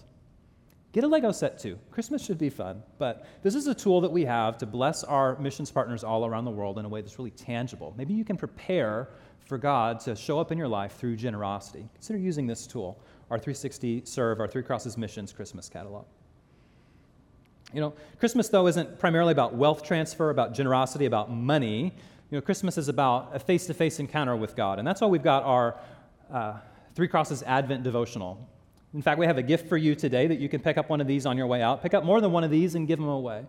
Get 0.93 1.05
a 1.05 1.09
Lego 1.09 1.33
set 1.33 1.59
too. 1.59 1.79
Christmas 1.91 2.23
should 2.23 2.37
be 2.37 2.51
fun, 2.51 2.83
but 2.99 3.27
this 3.43 3.55
is 3.55 3.67
a 3.67 3.75
tool 3.75 4.03
that 4.03 4.13
we 4.13 4.27
have 4.27 4.59
to 4.59 4.67
bless 4.67 5.05
our 5.05 5.39
missions 5.39 5.71
partners 5.71 6.05
all 6.05 6.27
around 6.27 6.45
the 6.45 6.51
world 6.51 6.79
in 6.79 6.85
a 6.85 6.89
way 6.89 7.01
that's 7.01 7.19
really 7.19 7.31
tangible. 7.31 7.95
Maybe 7.97 8.13
you 8.13 8.25
can 8.25 8.37
prepare 8.37 9.09
for 9.47 9.57
God 9.57 10.01
to 10.01 10.15
show 10.15 10.39
up 10.39 10.53
in 10.53 10.59
your 10.59 10.69
life 10.69 10.97
through 10.97 11.17
generosity. 11.17 11.89
Consider 11.95 12.19
using 12.19 12.47
this 12.47 12.67
tool, 12.67 13.01
our 13.31 13.39
360 13.39 14.03
Serve, 14.05 14.41
our 14.41 14.49
Three 14.49 14.63
Crosses 14.63 14.99
Missions 14.99 15.33
Christmas 15.33 15.69
catalog. 15.69 16.05
You 17.73 17.81
know, 17.81 17.95
Christmas, 18.19 18.49
though, 18.49 18.67
isn't 18.67 18.99
primarily 18.99 19.33
about 19.33 19.55
wealth 19.55 19.83
transfer, 19.83 20.31
about 20.31 20.55
generosity, 20.55 21.07
about 21.07 21.31
money. 21.31 21.95
You 22.31 22.39
know, 22.39 22.41
Christmas 22.41 22.79
is 22.79 22.89
about 22.89 23.31
a 23.35 23.39
face 23.39 23.67
to 23.67 23.75
face 23.75 23.99
encounter 23.99 24.37
with 24.37 24.55
God. 24.55 24.79
And 24.79 24.87
that's 24.87 25.01
why 25.01 25.07
we've 25.07 25.23
got 25.23 25.43
our 25.45 25.77
uh, 26.31 26.55
Three 26.95 27.09
Crosses 27.09 27.43
Advent 27.43 27.83
devotional. 27.83 28.49
In 28.95 29.01
fact, 29.01 29.19
we 29.19 29.27
have 29.27 29.39
a 29.39 29.43
gift 29.43 29.69
for 29.69 29.79
you 29.79 29.95
today 29.95 30.27
that 30.27 30.39
you 30.39 30.49
can 30.49 30.61
pick 30.61 30.77
up 30.77 30.91
one 30.91 31.01
of 31.01 31.07
these 31.07 31.25
on 31.25 31.39
your 31.39 31.47
way 31.47 31.63
out. 31.63 31.83
Pick 31.83 31.95
up 31.95 32.05
more 32.05 32.21
than 32.21 32.31
one 32.31 32.45
of 32.45 32.51
these 32.51 32.75
and 32.75 32.87
give 32.87 32.99
them 32.99 33.09
away. 33.09 33.45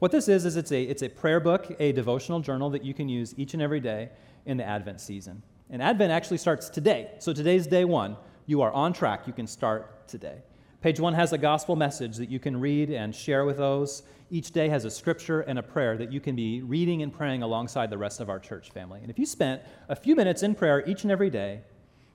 What 0.00 0.12
this 0.12 0.28
is, 0.28 0.44
is 0.44 0.56
it's 0.56 0.72
a, 0.72 0.82
it's 0.82 1.02
a 1.02 1.08
prayer 1.08 1.40
book, 1.40 1.74
a 1.78 1.92
devotional 1.92 2.40
journal 2.40 2.70
that 2.70 2.84
you 2.84 2.94
can 2.94 3.08
use 3.08 3.34
each 3.38 3.54
and 3.54 3.62
every 3.62 3.80
day 3.80 4.10
in 4.46 4.56
the 4.56 4.64
Advent 4.64 5.00
season. 5.00 5.42
And 5.70 5.82
Advent 5.82 6.10
actually 6.10 6.38
starts 6.38 6.68
today. 6.68 7.10
So 7.18 7.32
today's 7.32 7.66
day 7.66 7.84
one. 7.84 8.16
You 8.46 8.62
are 8.62 8.72
on 8.72 8.92
track. 8.92 9.26
You 9.26 9.32
can 9.32 9.46
start 9.46 10.08
today. 10.08 10.38
Page 10.80 10.98
one 10.98 11.12
has 11.12 11.34
a 11.34 11.38
gospel 11.38 11.76
message 11.76 12.16
that 12.16 12.30
you 12.30 12.38
can 12.38 12.58
read 12.58 12.88
and 12.88 13.14
share 13.14 13.44
with 13.44 13.58
those. 13.58 14.02
Each 14.30 14.50
day 14.50 14.70
has 14.70 14.86
a 14.86 14.90
scripture 14.90 15.42
and 15.42 15.58
a 15.58 15.62
prayer 15.62 15.98
that 15.98 16.10
you 16.10 16.20
can 16.20 16.34
be 16.34 16.62
reading 16.62 17.02
and 17.02 17.12
praying 17.12 17.42
alongside 17.42 17.90
the 17.90 17.98
rest 17.98 18.18
of 18.18 18.30
our 18.30 18.38
church 18.38 18.70
family. 18.70 19.00
And 19.02 19.10
if 19.10 19.18
you 19.18 19.26
spent 19.26 19.60
a 19.90 19.96
few 19.96 20.16
minutes 20.16 20.42
in 20.42 20.54
prayer 20.54 20.82
each 20.88 21.02
and 21.02 21.12
every 21.12 21.28
day, 21.28 21.60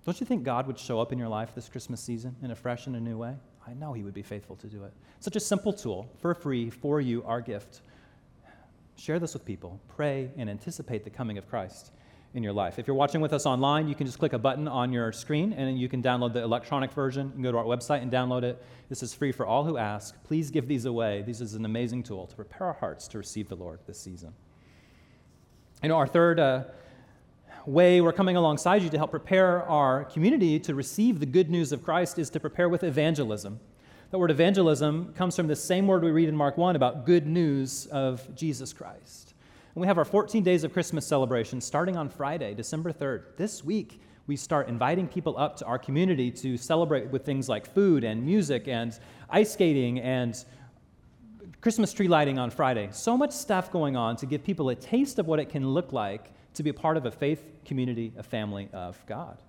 don't 0.03 0.19
you 0.19 0.25
think 0.25 0.43
God 0.43 0.65
would 0.65 0.79
show 0.79 0.99
up 0.99 1.11
in 1.11 1.19
your 1.19 1.27
life 1.27 1.53
this 1.53 1.69
Christmas 1.69 2.01
season 2.01 2.35
in 2.41 2.49
a 2.49 2.55
fresh 2.55 2.87
and 2.87 2.95
a 2.95 2.99
new 2.99 3.19
way? 3.19 3.35
I 3.67 3.75
know 3.75 3.93
He 3.93 4.01
would 4.01 4.15
be 4.15 4.23
faithful 4.23 4.55
to 4.55 4.67
do 4.67 4.83
it. 4.83 4.93
Such 5.19 5.35
a 5.35 5.39
simple 5.39 5.71
tool 5.71 6.09
for 6.19 6.33
free 6.33 6.71
for 6.71 6.99
you, 6.99 7.23
our 7.23 7.41
gift. 7.41 7.81
Share 8.97 9.19
this 9.19 9.35
with 9.35 9.45
people. 9.45 9.79
Pray 9.89 10.31
and 10.37 10.49
anticipate 10.49 11.03
the 11.03 11.11
coming 11.11 11.37
of 11.37 11.47
Christ 11.47 11.91
in 12.35 12.43
your 12.43 12.53
life. 12.53 12.77
If 12.77 12.85
you're 12.85 12.95
watching 12.95 13.21
with 13.21 13.31
us 13.31 13.45
online, 13.45 13.87
you 13.87 13.95
can 13.95 14.05
just 14.05 14.19
click 14.19 14.33
a 14.33 14.37
button 14.37 14.67
on 14.67 14.91
your 14.91 15.13
screen 15.13 15.53
and 15.53 15.79
you 15.79 15.87
can 15.87 16.03
download 16.03 16.33
the 16.33 16.43
electronic 16.43 16.91
version. 16.91 17.27
You 17.27 17.33
can 17.33 17.41
go 17.43 17.51
to 17.53 17.57
our 17.57 17.63
website 17.63 18.01
and 18.01 18.11
download 18.11 18.43
it. 18.43 18.61
This 18.89 19.01
is 19.01 19.13
free 19.13 19.31
for 19.31 19.45
all 19.45 19.63
who 19.63 19.77
ask. 19.77 20.21
Please 20.25 20.51
give 20.51 20.67
these 20.67 20.83
away. 20.83 21.23
This 21.25 21.39
is 21.39 21.53
an 21.53 21.63
amazing 21.63 22.03
tool 22.03 22.27
to 22.27 22.35
prepare 22.35 22.67
our 22.67 22.73
hearts 22.73 23.07
to 23.09 23.17
receive 23.17 23.47
the 23.47 23.55
Lord 23.55 23.79
this 23.87 23.97
season. 23.97 24.33
You 25.81 25.89
know, 25.89 25.95
our 25.95 26.07
third 26.07 26.39
uh, 26.39 26.65
way 27.65 28.01
we're 28.01 28.11
coming 28.11 28.35
alongside 28.35 28.83
you 28.83 28.89
to 28.89 28.97
help 28.97 29.11
prepare 29.11 29.63
our 29.63 30.03
community 30.05 30.59
to 30.59 30.75
receive 30.75 31.21
the 31.21 31.25
good 31.25 31.49
news 31.49 31.71
of 31.71 31.83
Christ 31.83 32.19
is 32.19 32.29
to 32.31 32.39
prepare 32.39 32.67
with 32.67 32.83
evangelism. 32.83 33.61
The 34.11 34.19
word 34.19 34.29
evangelism 34.29 35.13
comes 35.13 35.35
from 35.35 35.47
the 35.47 35.55
same 35.55 35.87
word 35.87 36.03
we 36.03 36.11
read 36.11 36.29
in 36.29 36.35
Mark 36.35 36.57
1 36.57 36.75
about 36.75 37.05
good 37.05 37.25
news 37.25 37.87
of 37.87 38.27
Jesus 38.35 38.73
Christ. 38.73 39.24
And 39.75 39.81
we 39.81 39.87
have 39.87 39.97
our 39.97 40.05
14 40.05 40.41
days 40.41 40.63
of 40.63 40.71
Christmas 40.71 41.05
celebration 41.05 41.59
starting 41.59 41.97
on 41.97 42.07
Friday, 42.07 42.53
December 42.53 42.93
3rd. 42.93 43.35
This 43.35 43.61
week, 43.61 43.99
we 44.25 44.37
start 44.37 44.69
inviting 44.69 45.05
people 45.05 45.37
up 45.37 45.57
to 45.57 45.65
our 45.65 45.77
community 45.77 46.31
to 46.31 46.55
celebrate 46.55 47.07
with 47.09 47.25
things 47.25 47.49
like 47.49 47.67
food 47.73 48.05
and 48.05 48.25
music 48.25 48.69
and 48.69 48.97
ice 49.29 49.51
skating 49.51 49.99
and 49.99 50.45
Christmas 51.59 51.91
tree 51.91 52.07
lighting 52.07 52.39
on 52.39 52.51
Friday. 52.51 52.87
So 52.93 53.17
much 53.17 53.31
stuff 53.31 53.69
going 53.69 53.97
on 53.97 54.15
to 54.15 54.25
give 54.25 54.45
people 54.45 54.69
a 54.69 54.75
taste 54.75 55.19
of 55.19 55.27
what 55.27 55.41
it 55.41 55.49
can 55.49 55.67
look 55.67 55.91
like 55.91 56.31
to 56.53 56.63
be 56.63 56.69
a 56.69 56.73
part 56.73 56.95
of 56.95 57.05
a 57.05 57.11
faith 57.11 57.43
community, 57.65 58.13
a 58.17 58.23
family 58.23 58.69
of 58.71 59.05
God. 59.07 59.41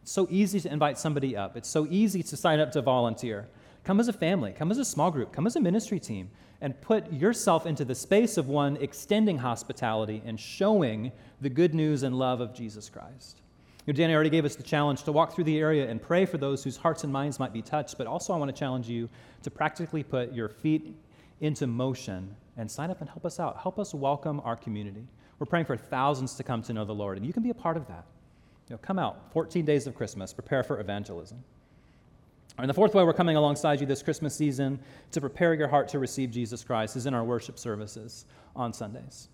It's 0.00 0.12
so 0.12 0.28
easy 0.30 0.60
to 0.60 0.72
invite 0.72 0.96
somebody 0.96 1.36
up. 1.36 1.56
It's 1.56 1.68
so 1.68 1.88
easy 1.90 2.22
to 2.22 2.36
sign 2.36 2.60
up 2.60 2.70
to 2.70 2.82
volunteer. 2.82 3.48
Come 3.82 3.98
as 3.98 4.06
a 4.06 4.12
family, 4.12 4.52
come 4.52 4.70
as 4.70 4.78
a 4.78 4.84
small 4.84 5.10
group, 5.10 5.32
come 5.32 5.44
as 5.44 5.56
a 5.56 5.60
ministry 5.60 5.98
team 5.98 6.30
and 6.60 6.80
put 6.80 7.12
yourself 7.12 7.66
into 7.66 7.84
the 7.84 7.94
space 7.94 8.36
of 8.36 8.48
one 8.48 8.76
extending 8.78 9.38
hospitality 9.38 10.22
and 10.24 10.38
showing 10.38 11.12
the 11.40 11.50
good 11.50 11.74
news 11.74 12.02
and 12.02 12.18
love 12.18 12.40
of 12.40 12.54
Jesus 12.54 12.88
Christ. 12.88 13.42
You 13.86 13.92
know, 13.92 13.96
Danny 13.96 14.14
already 14.14 14.30
gave 14.30 14.44
us 14.44 14.56
the 14.56 14.62
challenge 14.62 15.04
to 15.04 15.12
walk 15.12 15.34
through 15.34 15.44
the 15.44 15.58
area 15.58 15.88
and 15.88 16.02
pray 16.02 16.24
for 16.24 16.38
those 16.38 16.64
whose 16.64 16.76
hearts 16.76 17.04
and 17.04 17.12
minds 17.12 17.38
might 17.38 17.52
be 17.52 17.62
touched, 17.62 17.96
but 17.98 18.06
also 18.06 18.32
I 18.32 18.36
want 18.36 18.54
to 18.54 18.58
challenge 18.58 18.88
you 18.88 19.08
to 19.42 19.50
practically 19.50 20.02
put 20.02 20.32
your 20.32 20.48
feet 20.48 20.96
into 21.40 21.66
motion 21.66 22.34
and 22.56 22.70
sign 22.70 22.90
up 22.90 23.00
and 23.00 23.08
help 23.08 23.24
us 23.24 23.38
out. 23.38 23.58
Help 23.58 23.78
us 23.78 23.94
welcome 23.94 24.40
our 24.44 24.56
community. 24.56 25.06
We're 25.38 25.46
praying 25.46 25.66
for 25.66 25.76
thousands 25.76 26.34
to 26.34 26.42
come 26.42 26.62
to 26.62 26.72
know 26.72 26.84
the 26.84 26.94
Lord, 26.94 27.16
and 27.16 27.26
you 27.26 27.32
can 27.32 27.42
be 27.42 27.50
a 27.50 27.54
part 27.54 27.76
of 27.76 27.86
that. 27.88 28.06
You 28.68 28.74
know, 28.74 28.78
come 28.78 28.98
out, 28.98 29.30
14 29.32 29.64
days 29.64 29.86
of 29.86 29.94
Christmas, 29.94 30.32
prepare 30.32 30.62
for 30.62 30.80
evangelism. 30.80 31.44
And 32.58 32.70
the 32.70 32.74
fourth 32.74 32.94
way 32.94 33.04
we're 33.04 33.12
coming 33.12 33.36
alongside 33.36 33.80
you 33.80 33.86
this 33.86 34.02
Christmas 34.02 34.34
season 34.34 34.78
to 35.12 35.20
prepare 35.20 35.52
your 35.52 35.68
heart 35.68 35.88
to 35.88 35.98
receive 35.98 36.30
Jesus 36.30 36.64
Christ 36.64 36.96
is 36.96 37.04
in 37.04 37.12
our 37.12 37.22
worship 37.22 37.58
services 37.58 38.24
on 38.54 38.72
Sundays. 38.72 39.28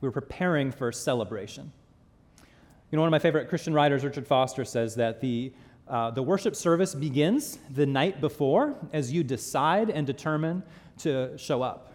We're 0.00 0.10
preparing 0.10 0.72
for 0.72 0.90
celebration. 0.90 1.70
You 2.90 2.96
know, 2.96 3.02
one 3.02 3.08
of 3.08 3.12
my 3.12 3.18
favorite 3.18 3.48
Christian 3.48 3.74
writers, 3.74 4.02
Richard 4.02 4.26
Foster, 4.26 4.64
says 4.64 4.94
that 4.94 5.20
the, 5.20 5.52
uh, 5.88 6.10
the 6.12 6.22
worship 6.22 6.56
service 6.56 6.94
begins 6.94 7.58
the 7.70 7.84
night 7.84 8.22
before 8.22 8.74
as 8.94 9.12
you 9.12 9.22
decide 9.22 9.90
and 9.90 10.06
determine 10.06 10.62
to 10.98 11.36
show 11.36 11.60
up. 11.60 11.92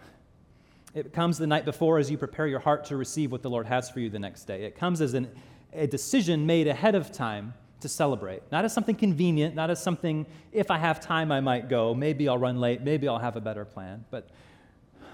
It 0.94 1.12
comes 1.12 1.38
the 1.38 1.46
night 1.46 1.64
before 1.64 1.98
as 1.98 2.10
you 2.10 2.18
prepare 2.18 2.46
your 2.46 2.58
heart 2.60 2.84
to 2.86 2.96
receive 2.96 3.32
what 3.32 3.42
the 3.42 3.50
Lord 3.50 3.66
has 3.66 3.90
for 3.90 3.98
you 3.98 4.08
the 4.08 4.18
next 4.18 4.44
day. 4.44 4.64
It 4.64 4.76
comes 4.76 5.00
as 5.00 5.14
an, 5.14 5.30
a 5.72 5.88
decision 5.88 6.46
made 6.46 6.68
ahead 6.68 6.94
of 6.94 7.10
time 7.10 7.54
to 7.80 7.88
celebrate, 7.88 8.42
not 8.52 8.64
as 8.64 8.72
something 8.72 8.94
convenient, 8.94 9.54
not 9.54 9.70
as 9.70 9.82
something, 9.82 10.26
if 10.52 10.70
I 10.70 10.78
have 10.78 11.00
time, 11.00 11.32
I 11.32 11.40
might 11.40 11.68
go. 11.68 11.94
Maybe 11.94 12.28
I'll 12.28 12.38
run 12.38 12.60
late, 12.60 12.82
maybe 12.82 13.08
I'll 13.08 13.18
have 13.18 13.36
a 13.36 13.40
better 13.40 13.64
plan. 13.64 14.04
But 14.10 14.28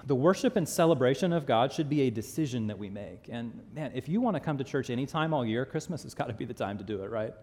the 0.05 0.15
worship 0.15 0.55
and 0.55 0.67
celebration 0.67 1.33
of 1.33 1.45
God 1.45 1.71
should 1.73 1.89
be 1.89 2.01
a 2.01 2.09
decision 2.09 2.67
that 2.67 2.77
we 2.77 2.89
make. 2.89 3.27
And 3.29 3.59
man, 3.73 3.91
if 3.93 4.07
you 4.07 4.21
want 4.21 4.35
to 4.35 4.39
come 4.39 4.57
to 4.57 4.63
church 4.63 4.89
anytime 4.89 5.33
all 5.33 5.45
year, 5.45 5.65
Christmas 5.65 6.03
has 6.03 6.13
got 6.15 6.27
to 6.27 6.33
be 6.33 6.45
the 6.45 6.53
time 6.53 6.77
to 6.77 6.83
do 6.83 7.03
it, 7.03 7.09
right? 7.09 7.33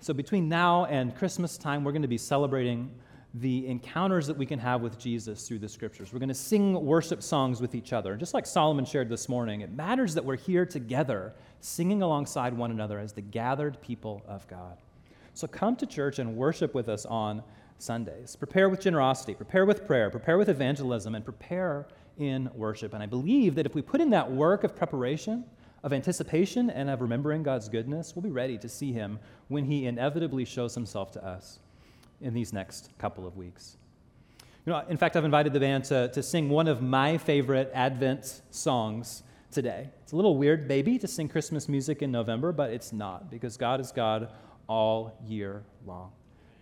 So 0.00 0.14
between 0.14 0.48
now 0.48 0.84
and 0.84 1.16
Christmas 1.16 1.56
time, 1.56 1.82
we're 1.82 1.92
going 1.92 2.02
to 2.02 2.08
be 2.08 2.18
celebrating 2.18 2.90
the 3.40 3.66
encounters 3.66 4.26
that 4.26 4.36
we 4.36 4.46
can 4.46 4.58
have 4.58 4.80
with 4.80 4.98
Jesus 4.98 5.46
through 5.46 5.58
the 5.58 5.68
scriptures. 5.68 6.10
We're 6.12 6.20
going 6.20 6.28
to 6.30 6.34
sing 6.34 6.72
worship 6.84 7.22
songs 7.22 7.60
with 7.60 7.74
each 7.74 7.92
other. 7.92 8.16
Just 8.16 8.32
like 8.32 8.46
Solomon 8.46 8.86
shared 8.86 9.10
this 9.10 9.28
morning, 9.28 9.60
it 9.60 9.70
matters 9.72 10.14
that 10.14 10.24
we're 10.24 10.36
here 10.36 10.64
together, 10.64 11.34
singing 11.60 12.00
alongside 12.00 12.54
one 12.54 12.70
another 12.70 12.98
as 12.98 13.12
the 13.12 13.20
gathered 13.20 13.80
people 13.82 14.22
of 14.26 14.48
God. 14.48 14.78
So 15.34 15.46
come 15.46 15.76
to 15.76 15.86
church 15.86 16.18
and 16.18 16.34
worship 16.34 16.74
with 16.74 16.88
us 16.88 17.04
on 17.04 17.42
Sundays. 17.76 18.36
Prepare 18.36 18.70
with 18.70 18.80
generosity, 18.80 19.34
prepare 19.34 19.66
with 19.66 19.86
prayer, 19.86 20.08
prepare 20.08 20.38
with 20.38 20.48
evangelism, 20.48 21.14
and 21.14 21.22
prepare 21.22 21.86
in 22.16 22.48
worship. 22.54 22.94
And 22.94 23.02
I 23.02 23.06
believe 23.06 23.54
that 23.56 23.66
if 23.66 23.74
we 23.74 23.82
put 23.82 24.00
in 24.00 24.08
that 24.10 24.32
work 24.32 24.64
of 24.64 24.74
preparation, 24.74 25.44
of 25.82 25.92
anticipation, 25.92 26.70
and 26.70 26.88
of 26.88 27.02
remembering 27.02 27.42
God's 27.42 27.68
goodness, 27.68 28.16
we'll 28.16 28.22
be 28.22 28.30
ready 28.30 28.56
to 28.56 28.68
see 28.68 28.92
Him 28.92 29.18
when 29.48 29.66
He 29.66 29.84
inevitably 29.84 30.46
shows 30.46 30.74
Himself 30.74 31.12
to 31.12 31.24
us 31.24 31.58
in 32.20 32.34
these 32.34 32.52
next 32.52 32.90
couple 32.98 33.26
of 33.26 33.36
weeks. 33.36 33.76
You 34.64 34.72
know, 34.72 34.82
in 34.88 34.96
fact, 34.96 35.16
I've 35.16 35.24
invited 35.24 35.52
the 35.52 35.60
band 35.60 35.84
to, 35.84 36.08
to 36.08 36.22
sing 36.22 36.48
one 36.48 36.66
of 36.66 36.82
my 36.82 37.18
favorite 37.18 37.70
Advent 37.72 38.42
songs 38.50 39.22
today. 39.52 39.88
It's 40.02 40.12
a 40.12 40.16
little 40.16 40.36
weird, 40.36 40.66
maybe, 40.66 40.98
to 40.98 41.06
sing 41.06 41.28
Christmas 41.28 41.68
music 41.68 42.02
in 42.02 42.10
November, 42.10 42.50
but 42.52 42.70
it's 42.70 42.92
not, 42.92 43.30
because 43.30 43.56
God 43.56 43.80
is 43.80 43.92
God 43.92 44.28
all 44.68 45.16
year 45.24 45.62
long. 45.86 46.10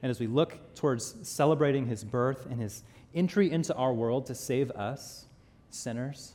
And 0.02 0.10
as 0.10 0.20
we 0.20 0.26
look 0.26 0.74
towards 0.74 1.16
celebrating 1.22 1.86
his 1.86 2.04
birth 2.04 2.46
and 2.50 2.60
his 2.60 2.82
entry 3.14 3.50
into 3.50 3.74
our 3.74 3.94
world 3.94 4.26
to 4.26 4.34
save 4.34 4.70
us, 4.72 5.24
sinners, 5.70 6.34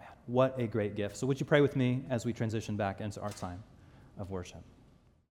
man, 0.00 0.08
what 0.26 0.58
a 0.58 0.66
great 0.66 0.96
gift. 0.96 1.16
So, 1.16 1.26
would 1.28 1.38
you 1.38 1.46
pray 1.46 1.60
with 1.60 1.76
me 1.76 2.02
as 2.10 2.24
we 2.24 2.32
transition 2.32 2.76
back 2.76 3.00
into 3.00 3.20
our 3.20 3.30
time 3.30 3.62
of 4.18 4.30
worship? 4.30 4.62